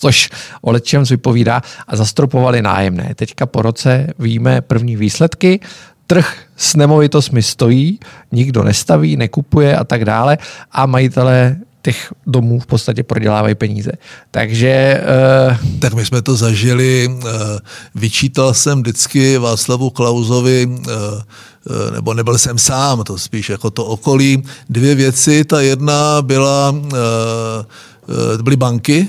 což 0.00 0.28
o 0.60 0.78
čem 0.78 1.04
vypovídá 1.04 1.62
a 1.88 1.96
zastropovali 1.96 2.62
nájemné. 2.62 3.14
Teďka 3.14 3.46
po 3.46 3.62
roce 3.62 4.06
víme 4.18 4.60
první 4.60 4.96
výsledky, 4.96 5.60
trh 6.06 6.36
s 6.56 6.76
nemovitostmi 6.76 7.42
stojí, 7.42 8.00
nikdo 8.32 8.62
nestaví, 8.62 9.16
nekupuje 9.16 9.76
a 9.76 9.84
tak 9.84 10.04
dále 10.04 10.38
a 10.72 10.86
majitelé 10.86 11.56
těch 11.86 12.12
domů 12.26 12.60
v 12.60 12.66
podstatě 12.66 13.02
prodělávají 13.02 13.54
peníze. 13.54 13.92
Takže... 14.30 15.00
Uh... 15.06 15.78
Tak 15.78 15.94
my 15.94 16.04
jsme 16.04 16.22
to 16.22 16.36
zažili. 16.36 17.08
Uh, 17.08 17.22
vyčítal 17.94 18.54
jsem 18.54 18.82
vždycky 18.82 19.38
Václavu 19.38 19.90
Klauzovi 19.90 20.66
uh, 20.66 20.82
nebo 21.94 22.14
nebyl 22.14 22.38
jsem 22.38 22.58
sám, 22.58 23.04
to 23.04 23.18
spíš 23.18 23.50
jako 23.50 23.70
to 23.70 23.84
okolí. 23.84 24.42
Dvě 24.70 24.94
věci, 24.94 25.44
ta 25.44 25.60
jedna 25.60 26.22
byla, 26.22 26.74
byly 28.42 28.56
banky, 28.56 29.08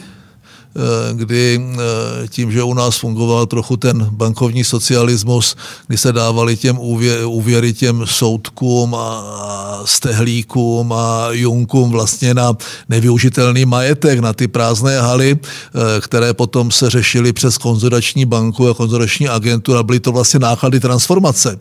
kdy 1.14 1.62
eh, 1.62 2.28
tím, 2.28 2.52
že 2.52 2.64
u 2.64 2.74
nás 2.74 2.98
fungoval 2.98 3.46
trochu 3.46 3.78
ten 3.78 4.08
bankovní 4.12 4.64
socialismus, 4.64 5.56
kdy 5.88 5.98
se 5.98 6.12
dávali 6.14 6.58
těm 6.58 6.80
úvěry 7.26 7.74
těm 7.74 8.04
soudkům 8.06 8.96
a 8.96 9.82
stehlíkům 9.86 10.94
a 10.94 11.28
junkům 11.32 11.90
vlastně 11.92 12.34
na 12.34 12.54
nevyužitelný 12.90 13.66
majetek, 13.66 14.20
na 14.20 14.34
ty 14.34 14.48
prázdné 14.48 15.02
haly, 15.02 15.38
eh, 15.38 16.02
které 16.02 16.34
potom 16.34 16.72
se 16.72 16.90
řešily 16.90 17.34
přes 17.34 17.58
konzulační 17.58 18.26
banku 18.26 18.70
a 18.70 18.74
konzulační 18.74 19.28
agenturu 19.28 19.78
a 19.78 19.84
byly 19.84 20.00
to 20.00 20.12
vlastně 20.12 20.40
náklady 20.40 20.80
transformace, 20.80 21.60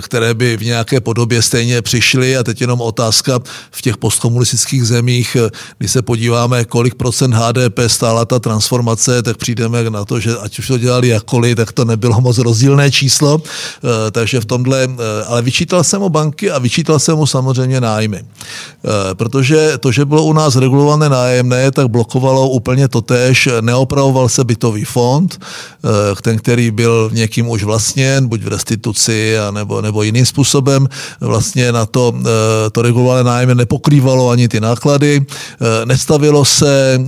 které 0.00 0.34
by 0.34 0.56
v 0.56 0.64
nějaké 0.64 1.00
podobě 1.00 1.42
stejně 1.42 1.82
přišly. 1.82 2.36
A 2.36 2.42
teď 2.42 2.60
jenom 2.60 2.80
otázka 2.80 3.40
v 3.70 3.82
těch 3.82 3.96
postkomunistických 3.96 4.84
zemích, 4.84 5.36
kdy 5.78 5.88
se 5.88 6.02
podíváme, 6.02 6.64
kolik 6.64 6.94
procent 6.94 7.34
HDP 7.34 7.78
stála 7.86 8.24
ta 8.24 8.35
ta 8.36 8.50
transformace, 8.50 9.22
tak 9.22 9.36
přijdeme 9.36 9.90
na 9.90 10.04
to, 10.04 10.20
že 10.20 10.38
ať 10.38 10.58
už 10.58 10.66
to 10.66 10.78
dělali 10.78 11.08
jakkoliv, 11.08 11.56
tak 11.56 11.72
to 11.72 11.84
nebylo 11.84 12.20
moc 12.20 12.38
rozdílné 12.38 12.90
číslo, 12.90 13.40
eh, 13.40 14.10
takže 14.10 14.40
v 14.40 14.44
tomhle, 14.44 14.84
eh, 14.84 15.24
ale 15.26 15.42
vyčítal 15.42 15.84
jsem 15.84 16.00
mu 16.00 16.08
banky 16.08 16.50
a 16.50 16.58
vyčítal 16.58 16.98
jsem 16.98 17.16
mu 17.16 17.26
samozřejmě 17.26 17.80
nájmy. 17.80 18.20
Eh, 18.20 19.14
protože 19.14 19.78
to, 19.80 19.92
že 19.92 20.04
bylo 20.04 20.24
u 20.24 20.32
nás 20.32 20.56
regulované 20.56 21.08
nájemné, 21.08 21.70
tak 21.72 21.88
blokovalo 21.88 22.48
úplně 22.48 22.88
totéž, 22.88 23.48
neopravoval 23.60 24.28
se 24.28 24.44
bytový 24.44 24.84
fond, 24.84 25.40
ten, 26.22 26.38
který 26.38 26.70
byl 26.70 27.10
někým 27.12 27.48
už 27.48 27.64
vlastněn, 27.64 28.26
buď 28.28 28.42
v 28.42 28.48
restituci, 28.48 29.36
nebo, 29.50 29.80
nebo 29.80 30.02
jiným 30.02 30.26
způsobem, 30.26 30.88
vlastně 31.20 31.72
na 31.72 31.86
to, 31.86 32.14
to 32.72 32.82
regulované 32.82 33.24
nájemné 33.24 33.54
nepokrývalo 33.54 34.30
ani 34.30 34.48
ty 34.48 34.60
náklady, 34.60 35.22
nestavilo 35.84 36.44
se 36.44 36.98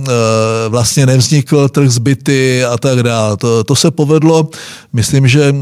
vlastně 0.69 1.05
nevznikl 1.09 1.69
trh 1.69 1.89
zbyty 1.89 2.63
a 2.63 2.77
tak 2.77 3.03
dále. 3.03 3.37
To, 3.37 3.63
to 3.63 3.75
se 3.75 3.91
povedlo, 3.91 4.49
myslím, 4.93 5.27
že 5.27 5.55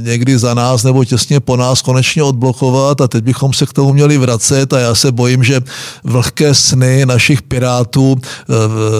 někdy 0.00 0.38
za 0.38 0.54
nás 0.54 0.84
nebo 0.84 1.04
těsně 1.04 1.40
po 1.40 1.56
nás 1.56 1.82
konečně 1.82 2.22
odblokovat 2.22 3.00
a 3.00 3.08
teď 3.08 3.24
bychom 3.24 3.52
se 3.52 3.66
k 3.66 3.72
tomu 3.72 3.92
měli 3.92 4.18
vracet 4.18 4.72
a 4.72 4.78
já 4.78 4.94
se 4.94 5.12
bojím, 5.12 5.44
že 5.44 5.60
vlhké 6.04 6.54
sny 6.54 7.06
našich 7.06 7.42
pirátů 7.42 8.16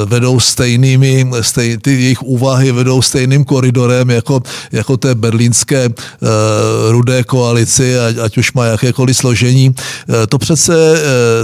vedou 0.05 0.41
stejnými, 0.41 1.31
stej, 1.41 1.79
ty 1.79 1.91
jejich 1.91 2.23
úvahy 2.23 2.73
vedou 2.73 3.03
stejným 3.03 3.45
koridorem 3.45 4.11
jako, 4.11 4.43
jako 4.73 4.97
té 4.97 5.15
berlínské 5.15 5.89
rudé 6.91 7.23
koalici, 7.25 7.99
ať, 7.99 8.17
ať 8.19 8.39
už 8.39 8.53
má 8.53 8.65
jakékoliv 8.65 9.17
složení. 9.17 9.75
To 10.29 10.39
přece 10.39 10.75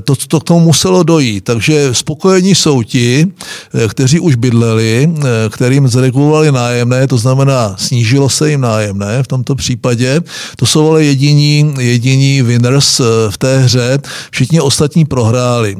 to, 0.05 0.15
to 0.29 0.41
k 0.41 0.45
tomu 0.45 0.61
muselo 0.61 1.03
dojít. 1.03 1.45
Takže 1.45 1.95
spokojení 1.95 2.55
jsou 2.55 2.83
ti, 2.83 3.27
eh, 3.27 3.89
kteří 3.89 4.21
už 4.25 4.41
bydleli, 4.41 5.05
eh, 5.05 5.23
kterým 5.53 5.85
zregulovali 5.89 6.49
nájemné, 6.53 7.07
to 7.07 7.19
znamená 7.21 7.77
snížilo 7.77 8.29
se 8.29 8.51
jim 8.51 8.61
nájemné 8.61 9.23
v 9.23 9.29
tomto 9.29 9.55
případě. 9.55 10.21
To 10.57 10.67
jsou 10.67 10.91
ale 10.91 11.05
jediní, 11.05 11.75
jediní 11.79 12.43
winners 12.43 13.01
eh, 13.01 13.05
v 13.31 13.37
té 13.39 13.59
hře. 13.59 13.99
Všichni 14.31 14.61
ostatní 14.61 15.05
prohráli. 15.05 15.77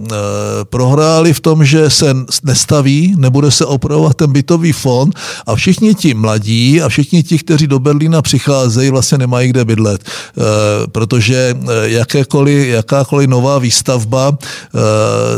Prohráli 0.65 1.33
v 1.33 1.41
tom, 1.41 1.65
že 1.65 1.91
se 1.91 2.15
nestaví, 2.45 3.15
nebude 3.17 3.51
se 3.51 3.65
opravovat 3.65 4.17
ten 4.17 4.33
bytový 4.33 4.73
fond 4.73 5.15
a 5.47 5.55
všichni 5.55 5.95
ti 5.95 6.15
mladí 6.15 6.83
a 6.83 6.89
všichni 6.89 7.23
ti, 7.23 7.39
kteří 7.39 7.67
do 7.67 7.79
Berlína 7.79 8.23
přicházejí, 8.23 8.91
vlastně 8.91 9.19
nemají 9.19 9.49
kde 9.51 9.65
bydlet. 9.65 10.05
Protože 10.93 11.57
jakékoliv, 11.83 12.67
jakákoliv 12.69 13.29
nová 13.29 13.59
výstavba 13.59 14.39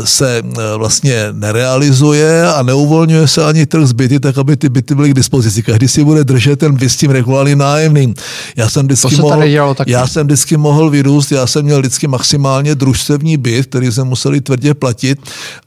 se 0.03 0.41
vlastně 0.77 1.27
nerealizuje 1.31 2.47
a 2.47 2.63
neuvolňuje 2.63 2.96
se 3.25 3.45
ani 3.45 3.65
trh 3.65 3.85
z 3.85 3.91
byty, 3.91 4.19
tak 4.19 4.37
aby 4.37 4.57
ty 4.57 4.69
byty 4.69 4.95
byly 4.95 5.09
k 5.09 5.13
dispozici. 5.13 5.63
Každý 5.63 5.87
si 5.87 6.03
bude 6.03 6.23
držet 6.23 6.59
ten 6.59 6.75
byt 6.75 6.89
s 6.89 6.95
tím 6.95 7.11
regulárním 7.11 7.57
nájemným. 7.57 8.15
Já 8.55 8.69
jsem 8.69 8.85
vždycky, 8.85 9.15
mohl, 9.15 9.43
já 9.87 10.07
jsem 10.07 10.27
vždycky 10.27 10.57
mohl 10.57 10.89
vyrůst, 10.89 11.31
já 11.31 11.47
jsem 11.47 11.65
měl 11.65 11.79
vždycky 11.79 12.07
maximálně 12.07 12.75
družstevní 12.75 13.37
byt, 13.37 13.65
který 13.65 13.91
jsme 13.91 14.03
museli 14.03 14.41
tvrdě 14.41 14.73
platit 14.73 15.19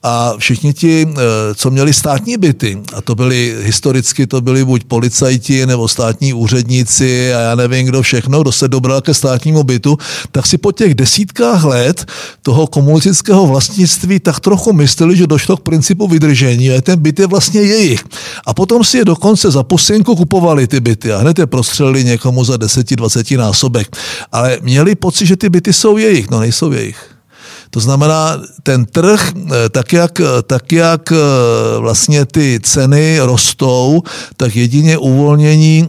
a 0.03 0.35
všichni 0.39 0.73
ti, 0.73 1.09
eh, 1.11 1.55
co 1.55 1.71
měli 1.71 1.95
státní 1.95 2.37
byty, 2.37 2.79
a 2.97 3.01
to 3.01 3.15
byli 3.15 3.57
historicky, 3.63 4.27
to 4.27 4.41
byli 4.41 4.65
buď 4.65 4.85
policajti 4.85 5.67
nebo 5.67 5.89
státní 5.89 6.33
úředníci 6.33 7.35
a 7.35 7.41
já 7.41 7.55
nevím, 7.55 7.87
kdo 7.87 8.03
všechno, 8.03 8.43
kdo 8.43 8.53
se 8.53 8.69
dobral 8.69 9.01
ke 9.01 9.15
státnímu 9.15 9.63
bytu, 9.63 9.99
tak 10.33 10.47
si 10.47 10.59
po 10.59 10.73
těch 10.73 10.95
desítkách 10.95 11.65
let 11.65 12.07
toho 12.43 12.67
komunistického 12.67 13.47
vlastnictví 13.47 14.21
tak 14.21 14.41
trochu 14.41 14.73
mysleli, 14.73 15.17
že 15.17 15.27
došlo 15.27 15.57
k 15.57 15.61
principu 15.61 16.09
vydržení 16.09 16.71
a 16.71 16.81
ten 16.81 16.99
byt 16.99 17.20
je 17.21 17.27
vlastně 17.27 17.61
jejich. 17.61 18.05
A 18.47 18.55
potom 18.55 18.85
si 18.85 18.99
je 18.99 19.05
dokonce 19.05 19.51
za 19.51 19.63
posinku 19.63 20.17
kupovali 20.17 20.67
ty 20.67 20.81
byty 20.81 21.13
a 21.13 21.19
hned 21.19 21.39
je 21.39 21.47
prostřelili 21.47 22.05
někomu 22.05 22.45
za 22.45 22.57
10-20 22.57 23.39
násobek. 23.39 23.97
Ale 24.33 24.59
měli 24.63 24.95
pocit, 24.95 25.27
že 25.27 25.37
ty 25.37 25.49
byty 25.49 25.73
jsou 25.73 25.97
jejich. 25.97 26.31
No 26.31 26.41
nejsou 26.41 26.73
jejich. 26.73 27.21
To 27.71 27.81
znamená, 27.81 28.43
ten 28.63 28.87
trh, 28.87 29.33
eh, 29.37 29.69
tak 29.69 29.93
jak, 29.93 30.21
tak 30.47 30.73
jak 30.73 31.13
eh, 31.13 31.17
vlastně 31.79 32.27
ty 32.27 32.61
ceny 32.63 33.19
rostou, 33.21 34.03
tak 34.37 34.57
jedině 34.57 34.99
uvolnění 34.99 35.89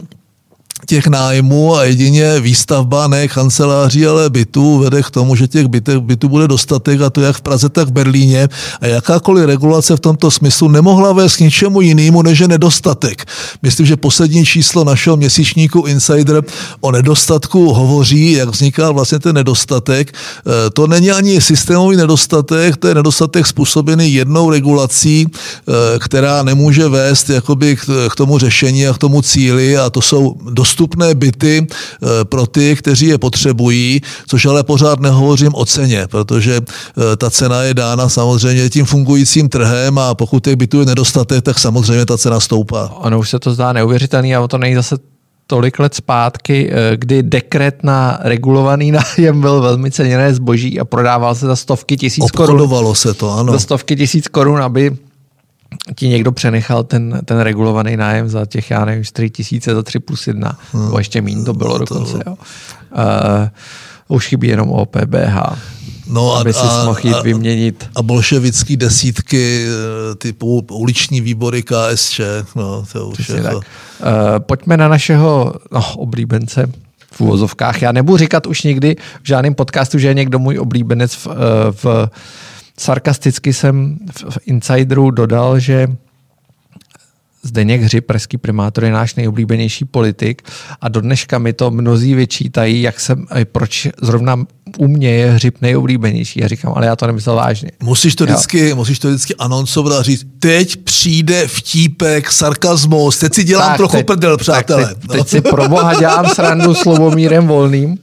těch 0.86 1.06
nájmů 1.06 1.76
a 1.76 1.84
jedině 1.84 2.40
výstavba 2.40 3.08
ne 3.08 3.28
kanceláří, 3.28 4.06
ale 4.06 4.30
bytů 4.30 4.78
vede 4.78 5.02
k 5.02 5.10
tomu, 5.10 5.36
že 5.36 5.48
těch 5.48 5.66
bytů, 5.66 6.00
bytů 6.00 6.28
bude 6.28 6.48
dostatek 6.48 7.00
a 7.00 7.10
to 7.10 7.20
jak 7.20 7.36
v 7.36 7.40
Praze, 7.40 7.68
tak 7.68 7.88
v 7.88 7.92
Berlíně 7.92 8.48
a 8.80 8.86
jakákoliv 8.86 9.46
regulace 9.46 9.96
v 9.96 10.00
tomto 10.00 10.30
smyslu 10.30 10.68
nemohla 10.68 11.12
vést 11.12 11.36
k 11.36 11.40
ničemu 11.40 11.80
jinému, 11.80 12.22
než 12.22 12.38
je 12.38 12.48
nedostatek. 12.48 13.24
Myslím, 13.62 13.86
že 13.86 13.96
poslední 13.96 14.44
číslo 14.44 14.84
našeho 14.84 15.16
měsíčníku 15.16 15.86
Insider 15.86 16.42
o 16.80 16.92
nedostatku 16.92 17.72
hovoří, 17.72 18.32
jak 18.32 18.48
vzniká 18.48 18.90
vlastně 18.90 19.18
ten 19.18 19.34
nedostatek. 19.34 20.12
E, 20.12 20.70
to 20.70 20.86
není 20.86 21.10
ani 21.10 21.40
systémový 21.40 21.96
nedostatek, 21.96 22.76
to 22.76 22.88
je 22.88 22.94
nedostatek 22.94 23.46
způsobený 23.46 24.14
jednou 24.14 24.50
regulací, 24.50 25.26
e, 25.26 25.98
která 25.98 26.42
nemůže 26.42 26.88
vést 26.88 27.30
jakoby 27.30 27.76
k 28.08 28.14
tomu 28.16 28.38
řešení 28.38 28.86
a 28.86 28.92
k 28.92 28.98
tomu 28.98 29.22
cíli 29.22 29.78
a 29.78 29.90
to 29.90 30.02
jsou 30.02 30.36
dostupné 30.50 30.71
dostupné 30.72 31.14
byty 31.14 31.66
eh, 31.66 32.24
pro 32.24 32.46
ty, 32.46 32.76
kteří 32.76 33.06
je 33.06 33.18
potřebují, 33.18 34.00
což 34.26 34.46
ale 34.46 34.64
pořád 34.64 35.00
nehovořím 35.00 35.54
o 35.54 35.64
ceně, 35.64 36.06
protože 36.06 36.56
eh, 36.56 37.16
ta 37.16 37.30
cena 37.30 37.62
je 37.62 37.74
dána 37.74 38.08
samozřejmě 38.08 38.70
tím 38.70 38.84
fungujícím 38.84 39.48
trhem 39.48 39.98
a 39.98 40.14
pokud 40.14 40.44
těch 40.44 40.56
bytů 40.56 40.80
je 40.80 40.86
nedostatek, 40.86 41.44
tak 41.44 41.58
samozřejmě 41.58 42.06
ta 42.06 42.18
cena 42.18 42.40
stoupá. 42.40 42.92
Ono 42.96 43.18
už 43.18 43.30
se 43.30 43.38
to 43.38 43.54
zdá 43.54 43.72
neuvěřitelný 43.72 44.36
a 44.36 44.48
to 44.48 44.58
není 44.58 44.74
zase 44.74 44.96
tolik 45.46 45.78
let 45.78 45.94
zpátky, 45.94 46.70
eh, 46.72 46.96
kdy 46.96 47.22
dekret 47.22 47.84
na 47.84 48.18
regulovaný 48.20 48.92
nájem 48.96 49.40
byl 49.40 49.60
velmi 49.60 49.90
ceněné 49.90 50.34
zboží 50.34 50.80
a 50.80 50.84
prodával 50.84 51.34
se 51.34 51.46
za 51.46 51.56
stovky 51.56 51.96
tisíc 51.96 52.30
korun. 52.30 52.54
Obchodovalo 52.54 52.94
se 52.94 53.14
to, 53.14 53.30
ano. 53.30 53.52
Za 53.52 53.58
stovky 53.58 53.96
tisíc 53.96 54.28
korun, 54.28 54.62
aby 54.62 54.96
ti 55.94 56.08
někdo 56.08 56.32
přenechal 56.32 56.84
ten, 56.84 57.20
ten 57.24 57.40
regulovaný 57.40 57.96
nájem 57.96 58.28
za 58.28 58.46
těch, 58.46 58.70
já 58.70 58.84
nevím, 58.84 59.04
4 59.04 59.30
tisíce 59.30 59.74
za 59.74 59.82
3 59.82 59.98
plus 59.98 60.26
1, 60.26 60.58
hmm. 60.72 60.84
nebo 60.84 60.98
ještě 60.98 61.22
méně 61.22 61.44
to 61.44 61.52
bylo 61.52 61.72
no, 61.72 61.78
dokonce. 61.78 62.18
Jo. 62.26 62.32
Uh, 62.32 64.16
už 64.16 64.26
chybí 64.26 64.48
jenom 64.48 64.70
OPBH. 64.70 65.36
No 66.06 66.36
aby 66.36 66.50
a, 66.50 66.52
si 66.52 66.86
mohl 66.86 67.00
jít 67.02 67.14
a, 67.14 67.22
vyměnit. 67.22 67.90
A 67.94 68.02
bolševický 68.02 68.76
desítky 68.76 69.66
eh, 69.66 70.14
typu 70.14 70.66
uliční 70.70 71.20
výbory 71.20 71.62
KSČ. 71.62 72.20
No, 72.56 72.84
to 72.92 73.08
už 73.08 73.28
je 73.28 73.42
tak. 73.42 73.54
Uh, 73.54 73.60
pojďme 74.38 74.76
na 74.76 74.88
našeho 74.88 75.54
no, 75.72 75.94
oblíbence 75.94 76.72
v 77.12 77.20
úvozovkách. 77.20 77.82
Já 77.82 77.92
nebudu 77.92 78.16
říkat 78.16 78.46
už 78.46 78.62
nikdy 78.62 78.96
v 79.22 79.26
žádném 79.26 79.54
podcastu, 79.54 79.98
že 79.98 80.08
je 80.08 80.14
někdo 80.14 80.38
můj 80.38 80.58
oblíbenec 80.58 81.14
v, 81.14 81.26
v 81.70 82.10
Sarkasticky 82.78 83.52
jsem 83.52 83.98
v 84.30 84.38
Insideru 84.46 85.10
dodal, 85.10 85.58
že 85.58 85.88
Zdeněk 87.44 87.82
Hřib, 87.82 88.06
pražský 88.06 88.38
primátor, 88.38 88.84
je 88.84 88.92
náš 88.92 89.14
nejoblíbenější 89.14 89.84
politik 89.84 90.42
a 90.80 90.88
do 90.88 91.00
dneška 91.00 91.38
mi 91.38 91.52
to 91.52 91.70
mnozí 91.70 92.14
vyčítají, 92.14 92.82
jak 92.82 93.00
jsem, 93.00 93.26
proč 93.44 93.88
zrovna 94.02 94.44
u 94.78 94.88
mě 94.88 95.10
je 95.10 95.30
Hřib 95.30 95.56
nejoblíbenější. 95.60 96.40
Já 96.40 96.48
říkám, 96.48 96.72
ale 96.76 96.86
já 96.86 96.96
to 96.96 97.06
nemyslel 97.06 97.36
vážně. 97.36 97.70
Musíš 97.82 98.14
to, 98.14 98.24
vždycky, 98.24 98.74
musíš 98.74 98.98
to 98.98 99.08
vždycky 99.08 99.34
anoncovat 99.34 99.92
a 99.98 100.02
říct, 100.02 100.26
teď 100.38 100.76
přijde 100.76 101.48
vtípek, 101.48 102.32
sarkazmus, 102.32 103.18
teď 103.18 103.34
si 103.34 103.44
dělám 103.44 103.68
tak, 103.68 103.76
trochu 103.76 103.96
teď, 103.96 104.06
prdel, 104.06 104.36
přátelé. 104.36 104.86
teď, 104.86 105.08
no. 105.08 105.14
teď 105.14 105.28
si 105.28 105.40
pro 105.40 105.68
boha 105.68 105.94
dělám 105.94 106.26
srandu 106.26 106.74
s 106.74 106.84
Lubomírem 106.84 107.46
Volným, 107.46 107.98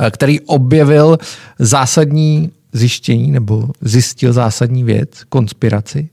eh, 0.00 0.10
který 0.10 0.40
objevil 0.40 1.18
zásadní 1.58 2.50
zjištění 2.76 3.30
nebo 3.32 3.70
zjistil 3.80 4.32
zásadní 4.32 4.84
věc, 4.84 5.24
konspiraci. 5.28 6.08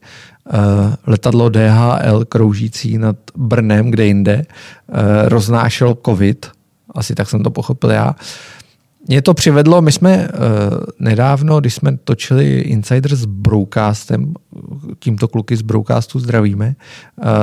Uh, 0.54 0.60
letadlo 1.08 1.50
DHL 1.50 2.26
kroužící 2.26 2.98
nad 2.98 3.16
Brnem, 3.36 3.92
kde 3.92 4.06
jinde, 4.06 4.46
uh, 4.46 4.96
roznášel 5.24 5.98
covid, 6.06 6.52
asi 6.96 7.16
tak 7.16 7.30
jsem 7.30 7.44
to 7.44 7.52
pochopil 7.52 7.92
já. 7.92 8.16
Mě 9.08 9.22
to 9.22 9.34
přivedlo, 9.34 9.82
my 9.82 9.92
jsme 9.92 10.18
uh, 10.18 10.28
nedávno, 11.00 11.60
když 11.60 11.74
jsme 11.74 11.98
točili 11.98 12.60
Insider 12.60 13.16
s 13.16 13.26
Broadcastem, 13.26 14.34
tímto 15.00 15.28
kluky 15.28 15.58
z 15.58 15.62
Broadcastu 15.62 16.20
zdravíme, 16.20 16.76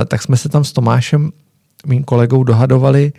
tak 0.08 0.22
jsme 0.22 0.36
se 0.36 0.48
tam 0.48 0.64
s 0.64 0.72
Tomášem, 0.72 1.30
mým 1.86 2.04
kolegou, 2.04 2.44
dohadovali, 2.44 3.12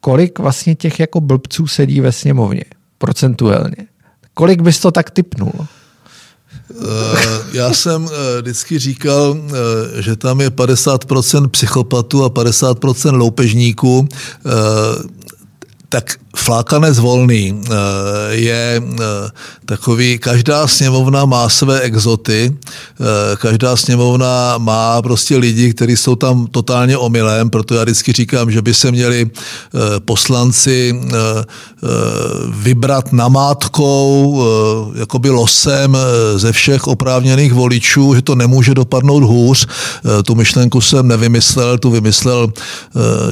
kolik 0.00 0.38
vlastně 0.38 0.74
těch 0.74 1.00
jako 1.00 1.20
blbců 1.20 1.66
sedí 1.66 2.00
ve 2.00 2.12
sněmovně, 2.12 2.64
procentuálně. 2.98 3.91
Kolik 4.34 4.62
bys 4.62 4.80
to 4.80 4.90
tak 4.90 5.10
typnul? 5.10 5.52
Eh, 6.70 7.42
já 7.52 7.72
jsem 7.72 8.08
eh, 8.08 8.42
vždycky 8.42 8.78
říkal, 8.78 9.36
eh, 9.36 10.02
že 10.02 10.16
tam 10.16 10.40
je 10.40 10.50
50% 10.50 11.48
psychopatů 11.48 12.24
a 12.24 12.30
50% 12.30 13.16
loupežníků 13.16 14.08
tak 15.88 16.18
flákanec 16.36 16.98
volný 16.98 17.54
eh, 17.64 17.70
je 18.30 18.82
eh, 18.82 19.02
takový, 19.66 20.18
každá 20.18 20.66
sněmovna 20.66 21.24
má 21.24 21.48
své 21.48 21.80
exoty, 21.80 22.52
eh, 22.52 23.36
každá 23.36 23.76
sněmovna 23.76 24.58
má 24.58 25.02
prostě 25.02 25.36
lidi, 25.36 25.74
kteří 25.74 25.96
jsou 25.96 26.16
tam 26.16 26.46
totálně 26.46 26.96
omylem, 26.96 27.50
proto 27.50 27.74
já 27.74 27.82
vždycky 27.82 28.12
říkám, 28.12 28.50
že 28.50 28.62
by 28.62 28.74
se 28.74 28.90
měli 28.90 29.30
poslanci 30.04 31.00
vybrat 32.48 33.12
namátkou, 33.12 34.44
jakoby 34.94 35.30
losem 35.30 35.96
ze 36.36 36.52
všech 36.52 36.86
oprávněných 36.86 37.52
voličů, 37.52 38.14
že 38.14 38.22
to 38.22 38.34
nemůže 38.34 38.74
dopadnout 38.74 39.22
hůř. 39.22 39.66
Tu 40.24 40.34
myšlenku 40.34 40.80
jsem 40.80 41.08
nevymyslel, 41.08 41.78
tu 41.78 41.90
vymyslel 41.90 42.52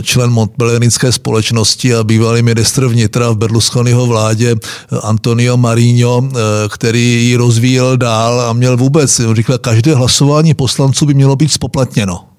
člen 0.03 0.31
Montpellierské 0.31 1.13
společnosti 1.13 1.95
a 1.95 2.05
bývalý 2.05 2.43
ministr 2.43 2.90
vnitra 2.91 3.31
v 3.31 3.37
Berlusconiho 3.37 4.07
vládě 4.07 4.57
Antonio 5.03 5.57
Marino, 5.57 6.29
který 6.69 7.29
ji 7.29 7.37
rozvíjel 7.37 7.97
dál 7.97 8.41
a 8.41 8.53
měl 8.53 8.77
vůbec, 8.77 9.21
říkal, 9.33 9.59
každé 9.59 9.95
hlasování 9.95 10.55
poslanců 10.55 11.07
by 11.07 11.15
mělo 11.15 11.37
být 11.37 11.53
spoplatněno. 11.53 12.30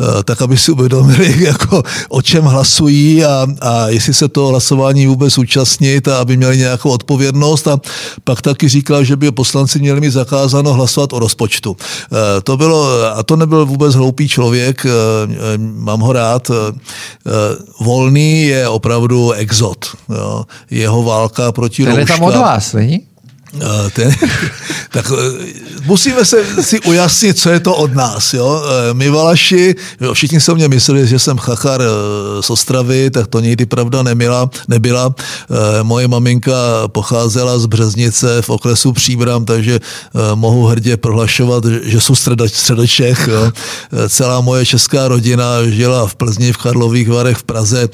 Eh, 0.00 0.22
tak 0.22 0.42
aby 0.42 0.56
si 0.56 0.72
uvědomili, 0.72 1.44
jako, 1.44 1.82
o 2.08 2.22
čem 2.22 2.44
hlasují 2.44 3.24
a, 3.24 3.46
a 3.60 3.88
jestli 3.88 4.14
se 4.14 4.28
to 4.28 4.46
hlasování 4.46 5.06
vůbec 5.06 5.38
účastnit 5.38 6.08
a 6.08 6.18
aby 6.18 6.36
měli 6.36 6.58
nějakou 6.58 6.90
odpovědnost. 6.90 7.68
A 7.68 7.80
pak 8.24 8.42
taky 8.42 8.68
říkal, 8.68 9.04
že 9.04 9.16
by 9.16 9.30
poslanci 9.30 9.78
měli 9.78 10.00
mít 10.00 10.10
zakázáno 10.10 10.72
hlasovat 10.72 11.12
o 11.12 11.18
rozpočtu. 11.18 11.76
Eh, 11.80 12.40
to 12.40 12.56
bylo, 12.56 12.88
a 13.16 13.22
to 13.22 13.36
nebyl 13.36 13.66
vůbec 13.66 13.94
hloupý 13.94 14.28
člověk, 14.28 14.86
eh, 14.86 14.90
mám 15.58 16.00
ho 16.00 16.12
rád. 16.12 16.50
Volný 17.80 18.42
je 18.42 18.68
opravdu 18.68 19.32
exot. 19.32 19.86
Jo. 20.08 20.44
Jeho 20.70 21.02
válka 21.02 21.52
proti 21.52 21.84
Ten 21.84 21.98
je 21.98 22.06
tam 22.06 22.22
od 22.22 22.34
vás, 22.34 22.72
není? 22.72 23.09
Ten, 23.92 24.14
tak 24.90 25.12
eh, 25.12 25.46
musíme 25.84 26.24
se 26.24 26.62
si 26.62 26.80
ujasnit, 26.80 27.38
co 27.38 27.50
je 27.50 27.60
to 27.60 27.74
od 27.74 27.94
nás. 27.94 28.34
Jo? 28.34 28.62
Eh, 28.64 28.94
my 28.94 29.10
Valaši, 29.10 29.74
jo, 30.00 30.14
všichni 30.14 30.40
se 30.40 30.52
o 30.52 30.54
mě 30.54 30.68
mysleli, 30.68 31.06
že 31.06 31.18
jsem 31.18 31.38
chachar 31.38 31.82
eh, 31.82 32.42
z 32.42 32.50
Ostravy, 32.50 33.10
tak 33.10 33.26
to 33.26 33.40
někdy 33.40 33.66
pravda 33.66 34.02
nebyla. 34.02 34.50
nebyla. 34.68 35.14
Moje 35.82 36.08
maminka 36.08 36.52
pocházela 36.86 37.58
z 37.58 37.66
Březnice 37.66 38.42
v 38.42 38.50
okresu 38.50 38.92
Příbram, 38.92 39.44
takže 39.44 39.80
mohu 40.34 40.66
hrdě 40.66 40.96
prohlašovat, 40.96 41.64
že 41.82 42.00
jsou 42.00 42.14
středočech. 42.46 43.28
Jo? 43.28 43.52
Celá 44.08 44.40
moje 44.40 44.66
česká 44.66 45.08
rodina 45.08 45.44
žila 45.66 46.06
v 46.06 46.14
Plzni, 46.14 46.52
v 46.52 46.56
Karlových 46.56 47.08
Varech, 47.08 47.36
v 47.36 47.42
Praze 47.42 47.88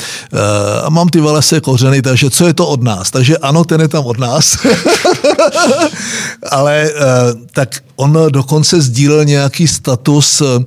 a 0.84 0.90
mám 0.90 1.08
ty 1.08 1.20
valese 1.20 1.60
kořeny, 1.60 2.02
takže 2.02 2.30
co 2.30 2.46
je 2.46 2.54
to 2.54 2.66
od 2.66 2.82
nás? 2.82 3.10
Takže 3.10 3.38
ano, 3.38 3.64
ten 3.64 3.80
je 3.80 3.88
tam 3.88 4.04
od 4.04 4.18
nás. 4.18 4.58
Ale 6.50 6.90
uh, 6.90 7.40
tak 7.52 7.68
on 7.96 8.18
dokonce 8.30 8.80
sdílel 8.80 9.24
nějaký 9.24 9.68
status, 9.68 10.40
uh, 10.40 10.62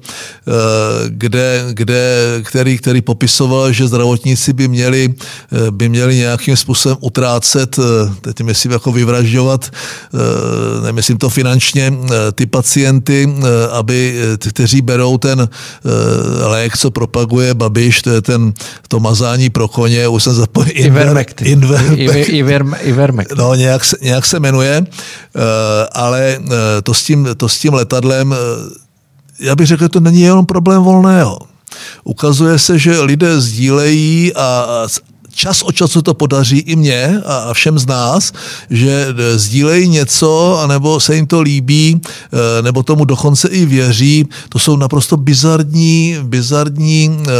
kde, 1.07 1.65
kde, 1.71 2.25
který, 2.43 2.77
který 2.77 3.01
popisoval, 3.01 3.71
že 3.71 3.87
zdravotníci 3.87 4.53
by 4.53 4.67
měli, 4.67 5.07
uh, 5.07 5.71
by 5.71 5.89
měli 5.89 6.15
nějakým 6.15 6.57
způsobem 6.57 6.97
utrácet, 7.01 7.79
teď 8.21 8.41
myslím 8.41 8.71
jako 8.71 8.91
vyvražďovat, 8.91 9.69
nemyslím 10.83 11.17
to 11.17 11.29
finančně, 11.29 11.93
ty 12.35 12.45
pacienty, 12.45 13.29
aby, 13.71 14.21
kteří 14.49 14.81
berou 14.81 15.17
ten 15.17 15.49
lék, 16.41 16.77
co 16.77 16.91
propaguje 16.91 17.53
Babiš, 17.53 18.01
to 18.01 18.09
je 18.09 18.21
ten, 18.21 18.53
to 18.87 18.99
mazání 18.99 19.49
pro 19.49 19.67
koně, 19.67 20.07
už 20.07 20.23
jsem 20.23 20.33
zapomněl. 20.33 20.73
Ivermectin. 20.75 21.47
Ivermectin. 21.47 22.35
Ivermectin. 22.81 23.37
No, 23.37 23.55
nějak, 23.55 23.81
nějak 24.01 24.25
se 24.25 24.39
jmenuje. 24.39 24.68
Eh, 24.77 25.87
ale 25.93 26.39
eh, 26.41 26.81
to 26.83 26.93
s 26.93 27.03
tím, 27.03 27.27
to 27.37 27.49
s 27.49 27.59
tím 27.59 27.73
letadlem, 27.73 28.33
eh, 28.33 28.37
já 29.39 29.55
bych 29.55 29.67
řekl, 29.67 29.83
že 29.83 29.89
to 29.89 29.99
není 29.99 30.21
jenom 30.21 30.45
problém 30.45 30.83
volného. 30.83 31.39
Ukazuje 32.03 32.59
se, 32.59 32.79
že 32.79 33.01
lidé 33.01 33.41
sdílejí 33.41 34.33
a 34.35 34.65
čas 35.33 35.61
od 35.61 35.75
času 35.75 36.01
to 36.01 36.13
podaří 36.13 36.57
i 36.57 36.75
mně 36.75 37.21
a 37.25 37.53
všem 37.53 37.79
z 37.79 37.85
nás, 37.85 38.31
že 38.69 39.07
sdílejí 39.35 39.87
něco, 39.87 40.59
anebo 40.59 40.99
se 40.99 41.15
jim 41.15 41.27
to 41.27 41.41
líbí, 41.41 42.01
eh, 42.01 42.61
nebo 42.61 42.83
tomu 42.83 43.05
dokonce 43.05 43.47
i 43.47 43.65
věří. 43.65 44.25
To 44.49 44.59
jsou 44.59 44.77
naprosto 44.77 45.17
bizarní, 45.17 46.17
bizarní 46.21 47.17
eh, 47.21 47.31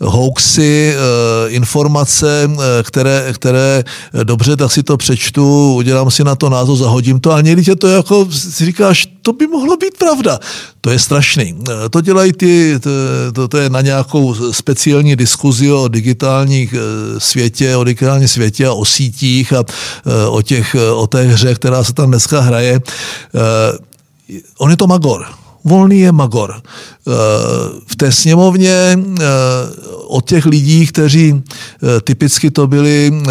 hoaxy, 0.00 0.94
eh, 0.94 1.50
informace, 1.50 2.50
které, 2.82 3.32
které 3.32 3.84
dobře, 4.22 4.56
tak 4.56 4.72
si 4.72 4.82
to 4.82 4.96
přečtu, 4.96 5.74
udělám 5.74 6.10
si 6.10 6.24
na 6.24 6.34
to 6.34 6.50
názor, 6.50 6.76
zahodím 6.76 7.20
to 7.20 7.32
a 7.32 7.40
někdy 7.40 7.64
tě 7.64 7.76
to 7.76 7.88
jako 7.88 8.28
si 8.30 8.64
říkáš, 8.64 9.08
to 9.22 9.32
by 9.32 9.46
mohlo 9.46 9.76
být 9.76 9.98
pravda. 9.98 10.38
To 10.80 10.90
je 10.90 10.98
strašný. 10.98 11.54
To 11.90 12.00
dělají 12.00 12.32
ty, 12.32 12.78
to, 13.32 13.48
to 13.48 13.56
je 13.58 13.70
na 13.70 13.80
nějakou 13.80 14.34
speciální 14.52 15.16
diskuzi 15.16 15.72
o 15.72 15.88
digitálních 15.88 16.74
světě, 17.26 17.76
o 17.76 17.84
digitálním 17.84 18.28
světě 18.28 18.66
a 18.66 18.72
o 18.72 18.84
sítích 18.84 19.52
a 19.52 19.64
e, 20.06 20.26
o, 20.26 20.42
těch, 20.42 20.74
e, 20.74 20.90
o 20.90 21.06
té 21.06 21.22
hře, 21.22 21.54
která 21.54 21.84
se 21.84 21.92
tam 21.92 22.10
dneska 22.10 22.40
hraje. 22.40 22.74
E, 22.74 22.80
on 24.58 24.70
je 24.70 24.76
to 24.76 24.86
Magor. 24.86 25.26
Volný 25.66 26.00
je 26.00 26.12
Magor 26.12 26.62
v 27.86 27.96
té 27.96 28.12
sněmovně 28.12 28.70
eh, 28.70 29.24
od 30.06 30.28
těch 30.28 30.46
lidí, 30.46 30.86
kteří 30.86 31.34
eh, 31.34 32.00
typicky 32.00 32.50
to 32.50 32.66
byli 32.66 33.12
eh, 33.14 33.28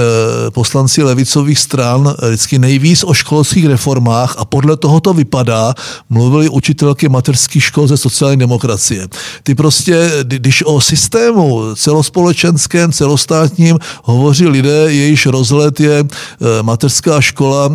poslanci 0.52 1.04
levicových 1.04 1.60
stran, 1.60 2.16
vždycky 2.28 2.60
nejvíc 2.60 3.04
o 3.04 3.14
školských 3.14 3.66
reformách 3.66 4.36
a 4.38 4.46
podle 4.46 4.78
toho 4.78 5.00
to 5.00 5.14
vypadá, 5.14 5.74
mluvili 6.10 6.50
učitelky 6.50 7.10
mateřských 7.10 7.64
škol 7.64 7.88
ze 7.88 7.98
sociální 7.98 8.40
demokracie. 8.40 9.08
Ty 9.44 9.56
prostě, 9.56 10.12
když 10.24 10.64
o 10.66 10.82
systému 10.82 11.76
celospolečenském, 11.76 12.92
celostátním 12.92 13.80
hovoří 14.04 14.48
lidé, 14.48 14.94
jejíž 14.94 15.26
rozhled 15.26 15.80
je 15.80 16.04
mateřská 16.62 17.22
škola 17.22 17.68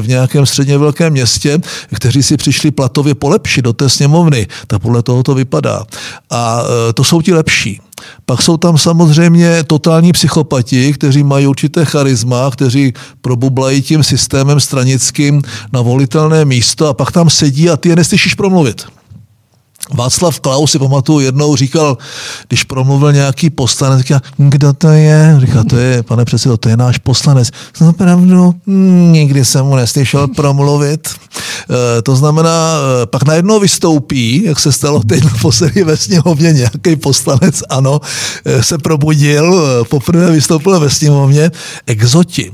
v 0.00 0.04
nějakém 0.08 0.46
středně 0.46 0.78
velkém 0.78 1.12
městě, 1.12 1.58
kteří 1.94 2.22
si 2.22 2.36
přišli 2.36 2.70
platově 2.70 3.14
polepšit 3.14 3.62
do 3.62 3.72
té 3.72 3.88
sněmovny, 3.90 4.46
tak 4.66 4.82
podle 4.82 5.02
toho 5.02 5.22
to 5.22 5.34
vypadá. 5.34 5.84
A 6.30 6.62
e, 6.88 6.92
to 6.92 7.04
jsou 7.04 7.22
ti 7.22 7.34
lepší. 7.34 7.80
Pak 8.26 8.42
jsou 8.42 8.56
tam 8.56 8.78
samozřejmě 8.78 9.64
totální 9.64 10.12
psychopati, 10.12 10.92
kteří 10.92 11.22
mají 11.22 11.46
určité 11.46 11.84
charisma, 11.84 12.50
kteří 12.50 12.92
probublají 13.20 13.82
tím 13.82 14.02
systémem 14.02 14.60
stranickým 14.60 15.42
na 15.72 15.80
volitelné 15.80 16.44
místo 16.44 16.88
a 16.88 16.94
pak 16.94 17.12
tam 17.12 17.30
sedí 17.30 17.70
a 17.70 17.76
ty 17.76 17.88
je 17.88 17.96
neslyšíš 17.96 18.34
promluvit. 18.34 18.86
Václav 19.94 20.40
Klaus 20.40 20.72
si 20.72 20.78
pamatuju, 20.78 21.20
jednou 21.20 21.56
říkal, 21.56 21.98
když 22.48 22.64
promluvil 22.64 23.12
nějaký 23.12 23.50
poslanec, 23.50 23.98
říkal, 23.98 24.20
kdo 24.36 24.72
to 24.72 24.88
je? 24.88 25.36
Říkal, 25.40 25.64
to 25.64 25.76
je, 25.76 26.02
pane 26.02 26.24
předsedo, 26.24 26.56
to 26.56 26.68
je 26.68 26.76
náš 26.76 26.98
poslanec. 26.98 27.50
Opravdu, 27.88 28.54
nikdy 29.10 29.44
jsem 29.44 29.66
mu 29.66 29.76
neslyšel 29.76 30.28
promluvit. 30.28 31.08
E, 31.98 32.02
to 32.02 32.16
znamená, 32.16 32.76
e, 33.02 33.06
pak 33.06 33.24
najednou 33.24 33.60
vystoupí, 33.60 34.44
jak 34.44 34.60
se 34.60 34.72
stalo 34.72 35.02
teď 35.02 35.24
na 35.24 35.30
poslední 35.42 35.82
ve 35.82 35.96
sněmovně, 35.96 36.52
nějaký 36.52 36.96
poslanec, 36.96 37.62
ano, 37.68 38.00
e, 38.44 38.62
se 38.62 38.78
probudil, 38.78 39.64
poprvé 39.88 40.30
vystoupil 40.30 40.80
ve 40.80 40.90
sněmovně, 40.90 41.50
exoti. 41.86 42.52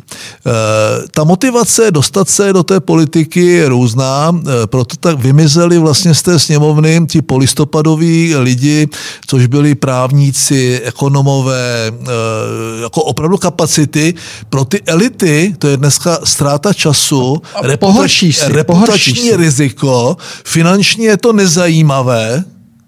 Ta 1.11 1.25
motivace 1.25 1.91
dostat 1.91 2.29
se 2.29 2.53
do 2.53 2.62
té 2.62 2.81
politiky 2.81 3.47
je 3.47 3.69
různá, 3.69 4.33
proto 4.67 4.97
tak 4.97 5.19
vymizeli 5.19 5.79
vlastně 5.79 6.15
z 6.15 6.23
té 6.23 6.39
sněmovny 6.39 7.07
ti 7.16 7.22
polistopadoví 7.22 8.37
lidi, 8.37 8.88
což 9.26 9.46
byli 9.46 9.74
právníci, 9.74 10.81
ekonomové, 10.85 11.88
eh, 11.88 12.83
jako 12.83 13.02
opravdu 13.02 13.37
kapacity. 13.37 14.14
Pro 14.50 14.64
ty 14.64 14.83
elity 14.87 15.55
to 15.59 15.68
je 15.68 15.76
dneska 15.76 16.18
ztráta 16.24 16.72
času, 16.72 17.42
reputační, 17.62 18.33
reputační 18.46 19.37
riziko, 19.37 20.16
finančně 20.44 21.07
je 21.07 21.16
to 21.16 21.33
nezajímavé, 21.33 22.44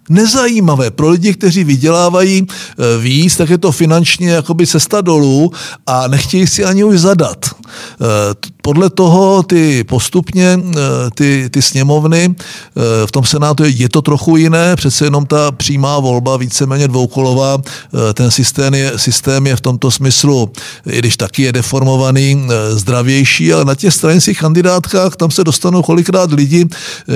nezajímavé. 0.08 0.90
Pro 0.90 1.08
lidi, 1.08 1.32
kteří 1.34 1.64
vydělávají 1.64 2.44
eh, 2.44 2.98
víc, 3.00 3.36
tak 3.36 3.48
je 3.50 3.58
to 3.58 3.72
finančně 3.72 4.30
jakoby 4.30 4.66
cesta 4.66 5.00
dolů 5.00 5.52
a 5.86 6.08
nechtějí 6.08 6.46
si 6.46 6.64
ani 6.64 6.84
už 6.84 7.00
zadat. 7.00 7.46
Eh, 8.68 8.78
podle 8.78 8.90
toho 8.90 9.42
ty 9.42 9.84
postupně 9.84 10.58
eh, 10.58 10.80
ty, 11.14 11.48
ty 11.50 11.62
sněmovny 11.62 12.34
v 13.06 13.12
tom 13.12 13.24
senátu 13.24 13.64
je 13.66 13.88
to 13.88 14.02
trochu 14.02 14.36
jiné, 14.36 14.76
přece 14.76 15.04
jenom 15.04 15.26
ta 15.26 15.52
přímá 15.52 15.98
volba 15.98 16.36
víceméně 16.36 16.88
dvoukolová, 16.88 17.58
ten 18.14 18.30
systém 18.30 18.74
je, 18.74 18.92
systém 18.96 19.46
je 19.46 19.56
v 19.56 19.60
tomto 19.60 19.90
smyslu, 19.90 20.52
i 20.86 20.98
když 20.98 21.16
taky 21.16 21.42
je 21.42 21.52
deformovaný, 21.52 22.48
zdravější, 22.70 23.52
ale 23.52 23.64
na 23.64 23.74
těch 23.74 23.94
stranických 23.94 24.38
kandidátkách 24.38 25.16
tam 25.16 25.30
se 25.30 25.44
dostanou 25.44 25.82
kolikrát 25.82 26.32
lidi, 26.32 26.66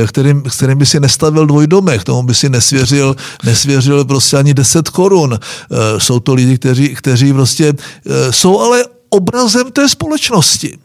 kterým, 0.07 0.43
kterým 0.43 0.79
by 0.79 0.87
si 0.87 1.01
nestavil 1.01 1.47
dvojdomek, 1.47 2.05
tomu 2.05 2.23
by 2.23 2.35
si 2.35 2.49
nesvěřil 2.49 3.17
nesvěřil, 3.45 4.05
prostě 4.05 4.37
ani 4.37 4.55
10 4.55 4.89
korun. 4.89 5.39
Eh, 5.39 6.01
jsou 6.01 6.21
to 6.21 6.35
lidi, 6.35 6.59
kteří, 6.59 6.95
kteří 6.95 7.33
prostě 7.33 7.73
eh, 8.07 8.33
jsou 8.33 8.61
ale 8.61 8.85
obrazem 9.11 9.73
té 9.73 9.89
společnosti. 9.89 10.79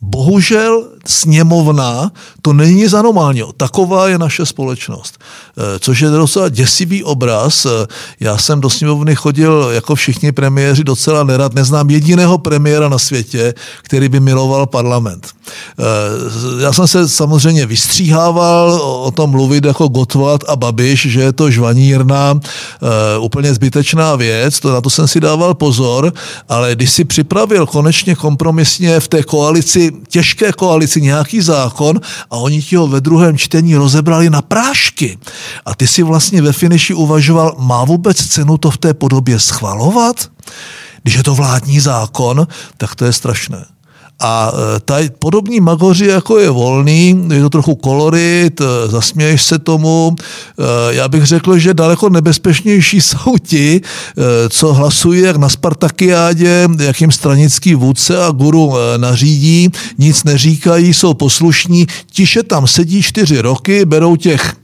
Bohužel 0.00 0.84
sněmovna, 1.06 2.10
to 2.42 2.52
není 2.52 2.86
anomálního. 2.86 3.52
Taková 3.52 4.08
je 4.08 4.18
naše 4.18 4.46
společnost. 4.46 5.18
Eh, 5.18 5.78
což 5.78 6.00
je 6.00 6.10
docela 6.10 6.48
děsivý 6.48 7.04
obraz. 7.04 7.66
Eh, 7.66 7.86
já 8.20 8.38
jsem 8.38 8.60
do 8.60 8.70
sněmovny 8.70 9.14
chodil 9.14 9.70
jako 9.72 9.94
všichni 9.94 10.32
premiéři 10.32 10.84
docela 10.84 11.24
nerad. 11.24 11.54
Neznám 11.54 11.90
jediného 11.90 12.38
premiéra 12.38 12.88
na 12.88 12.98
světě, 12.98 13.54
který 13.82 14.08
by 14.08 14.20
miloval 14.20 14.66
parlament. 14.66 15.28
Eh, 15.78 16.62
já 16.62 16.72
jsem 16.72 16.86
se 16.86 17.08
samozřejmě 17.08 17.66
vystříhával 17.66 18.72
o 18.82 19.10
tom 19.10 19.30
mluvit 19.30 19.64
jako 19.64 19.88
Gotwald 19.88 20.44
a 20.48 20.56
Babiš, 20.56 21.06
že 21.06 21.20
je 21.20 21.32
to 21.32 21.50
žvanírná, 22.80 23.18
úplně 23.18 23.54
zbytečná 23.54 24.16
věc, 24.16 24.60
to 24.60 24.72
na 24.72 24.80
to 24.80 24.90
jsem 24.90 25.08
si 25.08 25.20
dával 25.20 25.54
pozor, 25.54 26.12
ale 26.48 26.74
když 26.74 26.90
si 26.90 27.04
připravil 27.04 27.66
konečně 27.66 28.14
kompromisně 28.14 29.00
v 29.00 29.08
té 29.08 29.22
koalici, 29.22 29.92
těžké 30.08 30.52
koalici 30.52 31.00
nějaký 31.00 31.40
zákon 31.40 32.00
a 32.30 32.36
oni 32.36 32.62
ti 32.62 32.76
ho 32.76 32.86
ve 32.86 33.00
druhém 33.00 33.38
čtení 33.38 33.76
rozebrali 33.76 34.30
na 34.30 34.42
prášky. 34.42 35.18
A 35.66 35.74
ty 35.74 35.86
si 35.86 36.02
vlastně 36.02 36.42
ve 36.42 36.52
finiši 36.52 36.94
uvažoval, 36.94 37.56
má 37.58 37.84
vůbec 37.84 38.16
cenu 38.26 38.58
to 38.58 38.70
v 38.70 38.78
té 38.78 38.94
podobě 38.94 39.40
schvalovat? 39.40 40.30
Když 41.02 41.14
je 41.14 41.22
to 41.22 41.34
vládní 41.34 41.80
zákon, 41.80 42.46
tak 42.76 42.94
to 42.94 43.04
je 43.04 43.12
strašné. 43.12 43.77
A 44.20 44.52
e, 44.52 44.80
tady 44.80 45.10
podobní 45.18 45.60
magoři, 45.60 46.06
jako 46.06 46.38
je 46.38 46.50
volný, 46.50 47.24
je 47.32 47.40
to 47.40 47.50
trochu 47.50 47.74
kolorit, 47.74 48.60
e, 48.60 48.64
zasměješ 48.88 49.42
se 49.42 49.58
tomu. 49.58 50.16
E, 50.18 50.94
já 50.94 51.08
bych 51.08 51.26
řekl, 51.26 51.58
že 51.58 51.74
daleko 51.74 52.08
nebezpečnější 52.08 53.00
jsou 53.00 53.38
ti, 53.42 53.80
co 54.48 54.74
hlasují 54.74 55.22
jak 55.22 55.36
na 55.36 55.48
Spartakiádě, 55.48 56.68
jak 56.78 57.00
jim 57.00 57.10
stranický 57.10 57.74
vůdce 57.74 58.24
a 58.24 58.30
guru 58.30 58.74
nařídí, 58.96 59.68
nic 59.98 60.24
neříkají, 60.24 60.94
jsou 60.94 61.14
poslušní, 61.14 61.86
tiše 62.10 62.42
tam 62.42 62.66
sedí 62.66 63.02
čtyři 63.02 63.40
roky, 63.40 63.84
berou 63.84 64.16
těch 64.16 64.54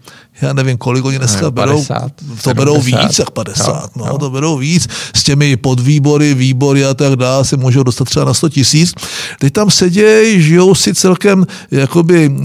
já 0.45 0.53
nevím, 0.53 0.79
kolik 0.79 1.05
oni 1.05 1.19
dneska 1.19 1.51
50, 1.51 1.53
berou, 1.53 1.83
to 1.83 2.43
70. 2.43 2.55
berou 2.55 2.81
víc 2.81 3.19
jak 3.19 3.31
50, 3.31 3.67
jo, 3.67 3.89
no, 3.97 4.07
jo. 4.07 4.19
to 4.19 4.31
berou 4.31 4.59
víc, 4.59 4.89
s 5.15 5.23
těmi 5.23 5.57
podvýbory, 5.57 6.35
výbory 6.35 6.85
a 6.85 6.95
tak 6.95 7.17
dále 7.17 7.45
se 7.45 7.57
můžou 7.57 7.83
dostat 7.83 8.05
třeba 8.05 8.25
na 8.25 8.35
100 8.35 8.49
tisíc. 8.49 8.95
Teď 9.41 9.53
tam 9.53 9.71
sedějí, 9.71 10.43
žijou 10.43 10.75
si 10.75 10.95
celkem 10.95 11.47
jakoby 11.71 12.29
uh, 12.29 12.45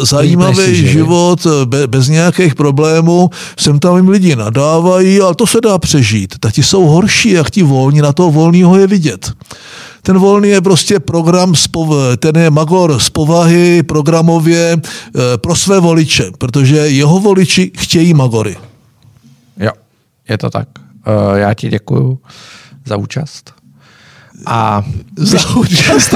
zajímavý 0.00 0.74
život, 0.88 1.46
eh, 1.46 1.66
be, 1.66 1.86
bez 1.86 2.08
nějakých 2.08 2.54
problémů, 2.54 3.30
sem 3.58 3.78
tam 3.78 3.96
jim 3.96 4.08
lidi 4.08 4.36
nadávají, 4.36 5.20
ale 5.20 5.34
to 5.34 5.46
se 5.46 5.60
dá 5.60 5.78
přežít. 5.78 6.34
Tak 6.40 6.52
ti 6.52 6.62
jsou 6.62 6.86
horší, 6.86 7.30
jak 7.30 7.50
ti 7.50 7.62
volní, 7.62 8.00
na 8.00 8.12
toho 8.12 8.30
volného 8.30 8.78
je 8.78 8.86
vidět. 8.86 9.32
Ten 10.06 10.18
volný 10.18 10.48
je 10.48 10.60
prostě 10.60 11.00
program, 11.00 11.54
ten 12.18 12.36
je 12.36 12.50
magor 12.50 12.98
z 12.98 13.10
povahy 13.10 13.82
programově 13.82 14.76
eh, 14.76 15.20
pro 15.36 15.56
své 15.56 15.80
voliče, 15.80 16.30
protože 16.38 16.76
jeho 16.76 17.20
voliči 17.20 17.72
chtějí 17.76 18.14
magory. 18.14 18.56
Jo, 19.60 19.70
je 20.28 20.38
to 20.38 20.50
tak. 20.50 20.68
Eh, 21.06 21.38
já 21.38 21.54
ti 21.54 21.68
děkuju 21.68 22.18
za 22.84 22.96
účast. 22.96 23.54
A 24.46 24.82
za 25.16 25.56
účast. 25.56 26.14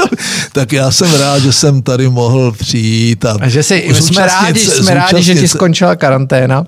tak 0.52 0.72
já 0.72 0.90
jsem 0.90 1.14
rád, 1.14 1.38
že 1.38 1.52
jsem 1.52 1.82
tady 1.82 2.08
mohl 2.08 2.52
přijít. 2.52 3.24
A, 3.24 3.36
a 3.40 3.48
že 3.48 3.62
si, 3.62 3.94
jsme 3.94 4.26
rádi, 4.26 4.60
jsme 4.60 4.94
rádi, 4.94 5.22
že 5.22 5.34
ti 5.34 5.48
skončila 5.48 5.96
karanténa. 5.96 6.66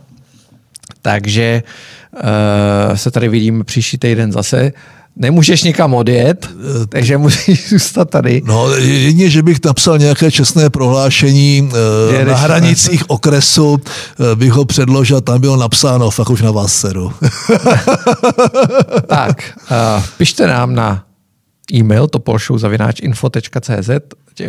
Takže 1.02 1.62
uh, 2.12 2.96
se 2.96 3.10
tady 3.10 3.28
vidíme 3.28 3.64
příští 3.64 3.98
týden 3.98 4.32
zase 4.32 4.72
nemůžeš 5.16 5.62
nikam 5.62 5.94
odjet, 5.94 6.50
takže 6.88 7.18
musíš 7.18 7.68
zůstat 7.68 8.10
tady. 8.10 8.42
No, 8.44 8.74
jedině, 8.74 9.30
že 9.30 9.42
bych 9.42 9.58
napsal 9.64 9.98
nějaké 9.98 10.30
čestné 10.30 10.70
prohlášení 10.70 11.70
eh, 11.72 12.12
Jedeš, 12.12 12.32
na 12.32 12.38
hranicích 12.38 13.00
ne? 13.00 13.06
okresu, 13.08 13.80
eh, 13.80 14.36
bych 14.36 14.52
ho 14.52 14.64
předložil, 14.64 15.20
tam 15.20 15.40
bylo 15.40 15.56
napsáno, 15.56 16.10
fakt 16.10 16.30
už 16.30 16.42
na 16.42 16.50
vás 16.50 16.74
seru. 16.74 17.12
tak, 19.06 19.58
uh, 19.70 20.04
pište 20.16 20.46
nám 20.46 20.74
na 20.74 21.04
e-mail 21.72 22.06
topolshow.info.cz 22.06 23.90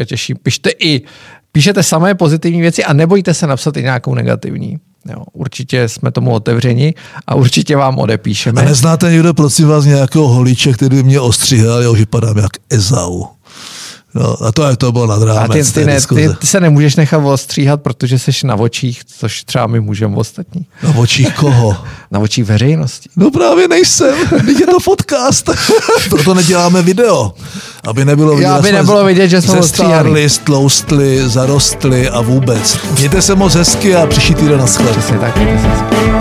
těším. 0.06 0.38
Pište 0.44 0.70
i, 0.70 1.02
píšete 1.52 1.84
samé 1.84 2.16
pozitivní 2.16 2.62
věci 2.62 2.84
a 2.84 2.94
nebojte 2.94 3.34
se 3.34 3.48
napsat 3.48 3.78
i 3.78 3.84
nějakou 3.84 4.16
negativní. 4.16 4.80
Jo, 5.10 5.24
určitě 5.34 5.90
jsme 5.90 6.12
tomu 6.12 6.32
otevřeni 6.32 6.94
a 7.28 7.36
určitě 7.36 7.76
vám 7.76 8.00
odepíšeme. 8.00 8.62
A 8.62 8.66
neznáte 8.66 9.12
někdo, 9.12 9.34
prosím 9.34 9.68
vás, 9.68 9.86
nějakého 9.86 10.28
holiče, 10.28 10.74
který 10.74 10.96
by 10.96 11.04
mě 11.04 11.20
ostříhal, 11.20 11.82
já 11.82 11.90
už 11.90 12.00
vypadám 12.00 12.38
jak 12.38 12.52
Ezau. 12.70 13.26
No, 14.16 14.44
a 14.44 14.52
to, 14.52 14.68
je, 14.68 14.78
to 14.78 14.92
bylo 14.92 15.08
nad 15.08 15.24
rámec 15.24 15.50
a 15.50 15.54
ty, 15.54 15.80
ty, 15.80 15.86
ne, 15.86 16.02
ty, 16.02 16.30
ty, 16.40 16.48
se 16.48 16.60
nemůžeš 16.60 16.96
nechat 16.96 17.18
ostříhat, 17.18 17.82
protože 17.82 18.20
jsi 18.20 18.32
na 18.44 18.56
očích, 18.56 19.02
což 19.20 19.44
třeba 19.44 19.68
my 19.68 19.80
můžeme 19.80 20.16
ostatní. 20.16 20.66
Na 20.84 20.96
očích 20.96 21.34
koho? 21.34 21.78
na 22.12 22.20
očích 22.20 22.46
veřejnosti. 22.46 23.10
No 23.16 23.32
právě 23.32 23.68
nejsem, 23.68 24.16
teď 24.46 24.60
je 24.60 24.68
to 24.68 24.80
podcast. 24.86 25.50
Proto 26.10 26.34
neděláme 26.34 26.82
video. 26.82 27.34
Aby 27.88 28.06
nebylo 28.06 28.36
vidět, 28.36 28.50
aby 28.50 28.72
nebylo 28.72 29.06
vidět 29.06 29.30
že 29.30 29.42
jsme 29.42 29.60
ostříhali. 29.60 30.30
stloustli, 30.30 31.30
zarostli 31.30 32.10
a 32.10 32.22
vůbec. 32.22 32.78
Mějte 32.98 33.22
se 33.22 33.36
moc 33.36 33.56
hezky 33.56 33.96
a 33.96 34.08
příští 34.08 34.36
týden 34.36 34.60
na 34.60 34.66
Přesně 34.66 35.18
tak, 35.18 35.38
mějte 35.38 35.62
se 35.62 35.68
hezky. 35.68 36.21